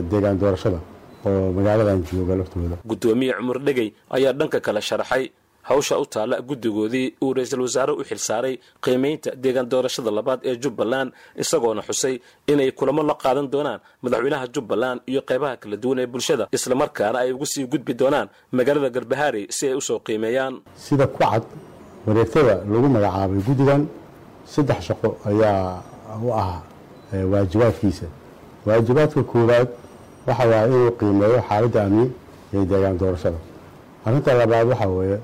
[0.09, 0.80] deegaan doorashada
[1.26, 5.30] oo magaaladan jooga laftooda guddoomiye cumar dhegey ayaa dhanka kale sharaxay
[5.70, 8.53] hawsha u taalla guddigoodii uu ra'iisul wasaare u xilsaaray
[8.84, 11.09] qiimaynta deegaan doorashada labaad ee jubbaland
[11.43, 12.16] isagoona xusay
[12.51, 17.32] inay kulamo la qaadan doonaan madaxweynaha jubbaland iyo qaybaha kala duwan ee bulshada islamarkaana ay
[17.36, 20.53] ugu sii gudbi doonaan magaalada garbahaarey si ay u soo qiimeeyaan.
[20.86, 21.43] Sida ku cad
[22.07, 23.82] wareegtada lagu magacaabay guddigan
[24.53, 25.82] saddex shaqo ayaa
[26.26, 26.61] u ah
[27.32, 28.05] waajibaadkiisa.
[28.66, 29.68] Waajibaadka koowaad
[30.28, 32.05] waxa waaya inuu qiimeeyo xaaladda amni
[32.53, 33.38] ee deegaan doorashada.
[34.05, 35.18] Arrinta labaad waxaa weeye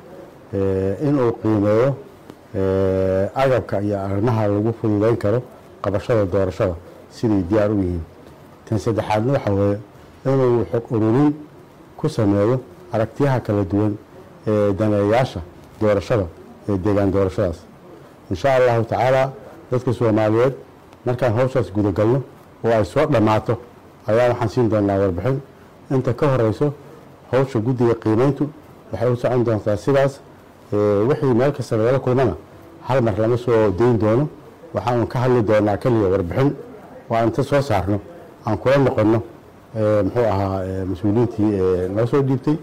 [0.54, 1.96] inuu qiimeeyo
[3.36, 5.42] agabka iyo arrimaha lagu fududayn karo
[5.82, 6.76] qabashada doorashada
[7.12, 8.04] siday diyaar u yihiin.
[8.66, 9.78] Tan saddexaadna waxaa weeye
[10.26, 11.34] inuu xog ururin
[11.98, 12.60] ku sameeyo
[12.94, 13.94] aragtiyaha kala duwan
[14.48, 15.42] ee daneeyaasha
[15.82, 16.26] doorashada
[16.70, 17.60] ee deegaan doorashadaas.
[18.30, 19.32] Insha allahu tacaala
[19.72, 20.54] dadka soomaaliyeed
[21.06, 22.22] markaan hawshaas gudagalno
[22.64, 23.58] oo ay soo dhammaato
[24.08, 25.40] ayaa waxaan siin doonaa warbixin.
[25.92, 26.74] Inta ka horeyso
[27.32, 28.50] hawsha guddiga qiimayntu
[28.92, 30.20] waxay u socon doontaa sidaas
[30.72, 32.36] wixii meel kasta lagala kulmana
[32.88, 34.28] hal mar lama soo dayn doono.
[34.74, 36.54] Waxaanu ka hadli doonaa keliya warbixin.
[37.10, 38.00] Oo aan inta soo saarno
[38.46, 39.22] aan kula noqonno.
[40.06, 42.56] Muxuu ahaa mas'uuliyiintii noo soo dhiibtay.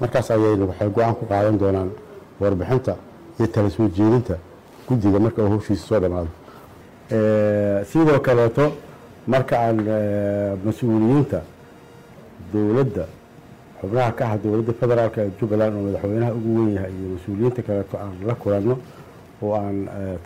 [0.00, 1.90] Markaas ayaynu waxay go'aan ku qaadan doonaan
[2.40, 2.96] warbixinta
[3.38, 4.34] iyo tala soo jeedinta
[4.88, 6.28] guddiga marka uu hawshiisa soo dhammaado
[7.90, 8.72] sidoo kaleeto
[9.26, 9.76] marka aan
[10.64, 11.40] mas'uuliyiinta
[12.52, 13.04] dowladda
[13.80, 17.96] xubnaha ka ah dowladda federaalk ee jubbaland oo madaxweynaha ugu weyn yahay iyo mas'uuliyiinta kaleeto
[18.04, 18.74] aan la kulanno
[19.42, 19.76] oo aan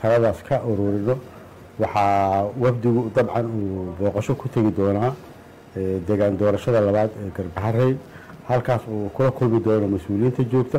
[0.01, 1.15] taladaas ka ururino
[1.79, 5.13] waxaa wafdigu dabcan uu booqasho ku tegi doonaa
[6.07, 7.93] deegaan doorashada labaad ee garbaharey
[8.49, 10.79] halkaas uu kula kulmi doono mas'uuliyiinta joogta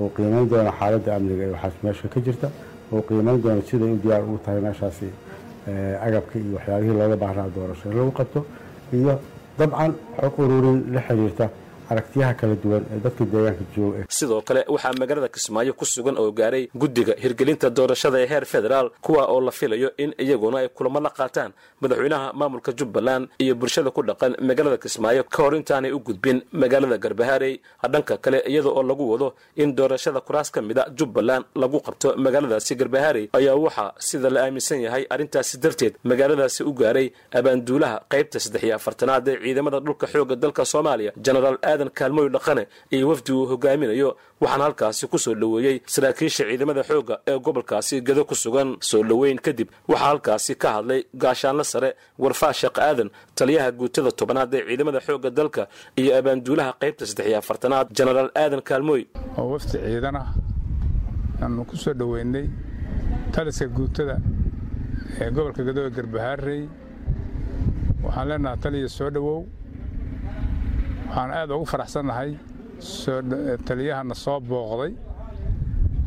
[0.00, 2.48] oo qiimeyn doona xaaladda amniga ee waxaas meesha ka jirta
[2.92, 5.08] oo qiimeyn doona siday u diyaar ugu tahay meeshaasi
[6.06, 8.40] agabka iyo waxyaabihii looga baahnaa doorasho in lagu qabto
[8.98, 9.12] iyo
[9.58, 11.46] dabcan xog ururin la xiriirta
[11.92, 16.30] aragtiyaha kala duwan ee dadka deegaanka jooga sidoo kale waxaa magaalada kismaayo ku sugan oo
[16.40, 21.00] gaaray guddiga hirgelinta doorashada ee heer federaal kuwa oo la filayo in iyaguna ay kulamo
[21.06, 21.50] la qaataan
[21.82, 25.22] madaxweynaha maamulka jubbaland iyo bulshada ku dhaqan magaalada kismaayo.
[25.34, 27.54] Ka hor intaanay u gudbin magaalada garbahaarey
[27.92, 29.28] dhanka kale iyada oo lagu wado
[29.62, 34.80] in doorashada kuraas ka mida jubbaland lagu qabto magaaladaasi garbahaarey ayaa waxaa sida la aaminsan
[34.86, 35.94] yahay arrintaasi darteed.
[36.10, 37.06] Magaaladaasi u gaaray
[37.38, 41.12] abaanduulaha qaybta saddex iyo afartanaad ee ciidamada dhulka xoogga dalka soomaaliya
[41.80, 47.14] genaraal kaalmooy dhaqane iyo wafdi uu hogaaminayo waxaana halkaasi ku soo dhoweeyey saraakiisha ciidamada xoogga
[47.26, 48.76] ee gobolkaasi gado ku sugan.
[48.80, 54.54] Soo dhoweyn kadib waxaa halkaasi ka hadlay gaashaanla sare warfaa sheekh aadan taliyaha guutada tobanaad
[54.54, 55.62] ee ciidamada xoogga dalka
[56.00, 59.02] iyo abaanduulaha qaybta saddex iyo afartanaad genaraal aadan kaalmooy
[59.38, 60.28] oo wafdi ciidan ah
[61.42, 62.46] aanu ku soo dhoweynay
[63.34, 64.16] taliska guutada
[65.20, 66.62] ee gobolka gado ee garbahaarey.
[68.04, 69.38] Waxaan leenaha taliya soo dhowow
[71.10, 72.30] waxaan aad ugu faraxsannahay
[73.68, 74.92] taliyahana soo booqday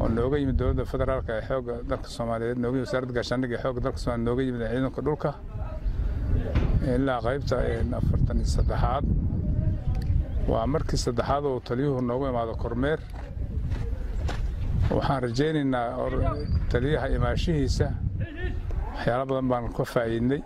[0.01, 3.81] oo nooga yimid dowladda federaalk ee xoogga dalka soomaaliyeed nooga yimid wasaaradda gaashaandhigga ee xoogga
[3.85, 5.29] dalka soomaliya nooga yimid ciidanka dhulka
[6.95, 7.55] ilaa qaybta
[7.99, 9.05] afartan iyo saddexaad.
[10.51, 12.99] Waa markii saddexaad oo taliyuhu noogu imaado kormeer.
[14.95, 15.87] Waxaan rajaynaynaa
[16.71, 17.87] taliyaha imaashihiisa.
[18.95, 20.41] Waxyaalo badan baan ka faa'iidnay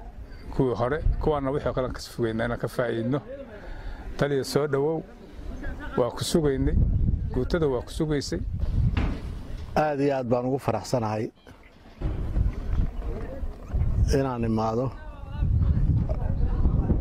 [0.53, 3.19] kuwii hore kuwaana wixii kale ka fogeynaa inaan ka faa'iidno
[4.17, 4.99] taliya soo dhowow
[5.97, 6.75] waa ku sugaynay.
[7.33, 8.39] Guutada waa ku sugaysay.
[9.75, 11.25] Aad iyo aad baan ugu faraxsanahay.
[14.17, 14.91] Inaan imaado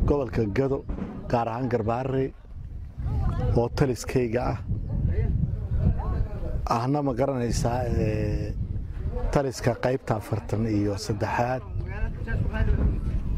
[0.06, 0.78] gobolka gado
[1.30, 2.28] gaar ahaan garbaarey
[3.56, 4.58] oo taliskayga ah.
[6.76, 7.80] Ahna ma garanaysaa
[9.32, 11.62] taliska qaybta afartan iyo saddexaad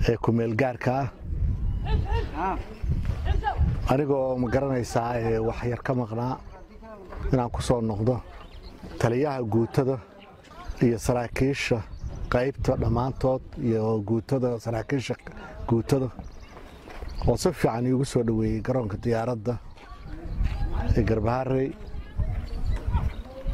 [0.09, 0.93] ee kumeelgaarka
[2.47, 2.57] ah
[3.93, 6.35] anigoo ma garanaysaa wax yar ka maqnaa
[7.33, 8.21] inaan ku soo noqdo
[9.01, 9.97] taliyaha guutada
[10.85, 11.79] iyo saraakiisha
[12.33, 15.15] qaybta dhammaantood iyo guutada saraakiisha
[15.69, 16.09] guutada
[17.29, 19.55] oo si fiican iigu soo dhoweeyey garoonka diyaaradda
[20.97, 21.69] ee garbaharey.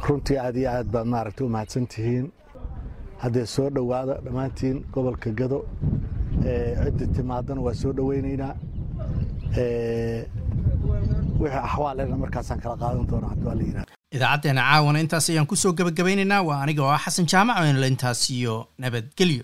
[0.07, 2.27] Runtii aad iyo aad baad maaragtay u mahadsan tihiin.
[3.23, 5.59] Haddee soo dhowaada dhammaantiin gobolka gado
[6.85, 8.53] ciddi timaadana waa soo dhoweynaynaa
[11.39, 15.73] wixii axwaalena markaasaan kala qaadan doona haddii la yidhahda idaacaddeena caawana intaas ayaan ku soo
[15.77, 19.43] gebagabaynaynaa waa aniga oo ah xasan jaamac oonla intaas iyo nabadgelyo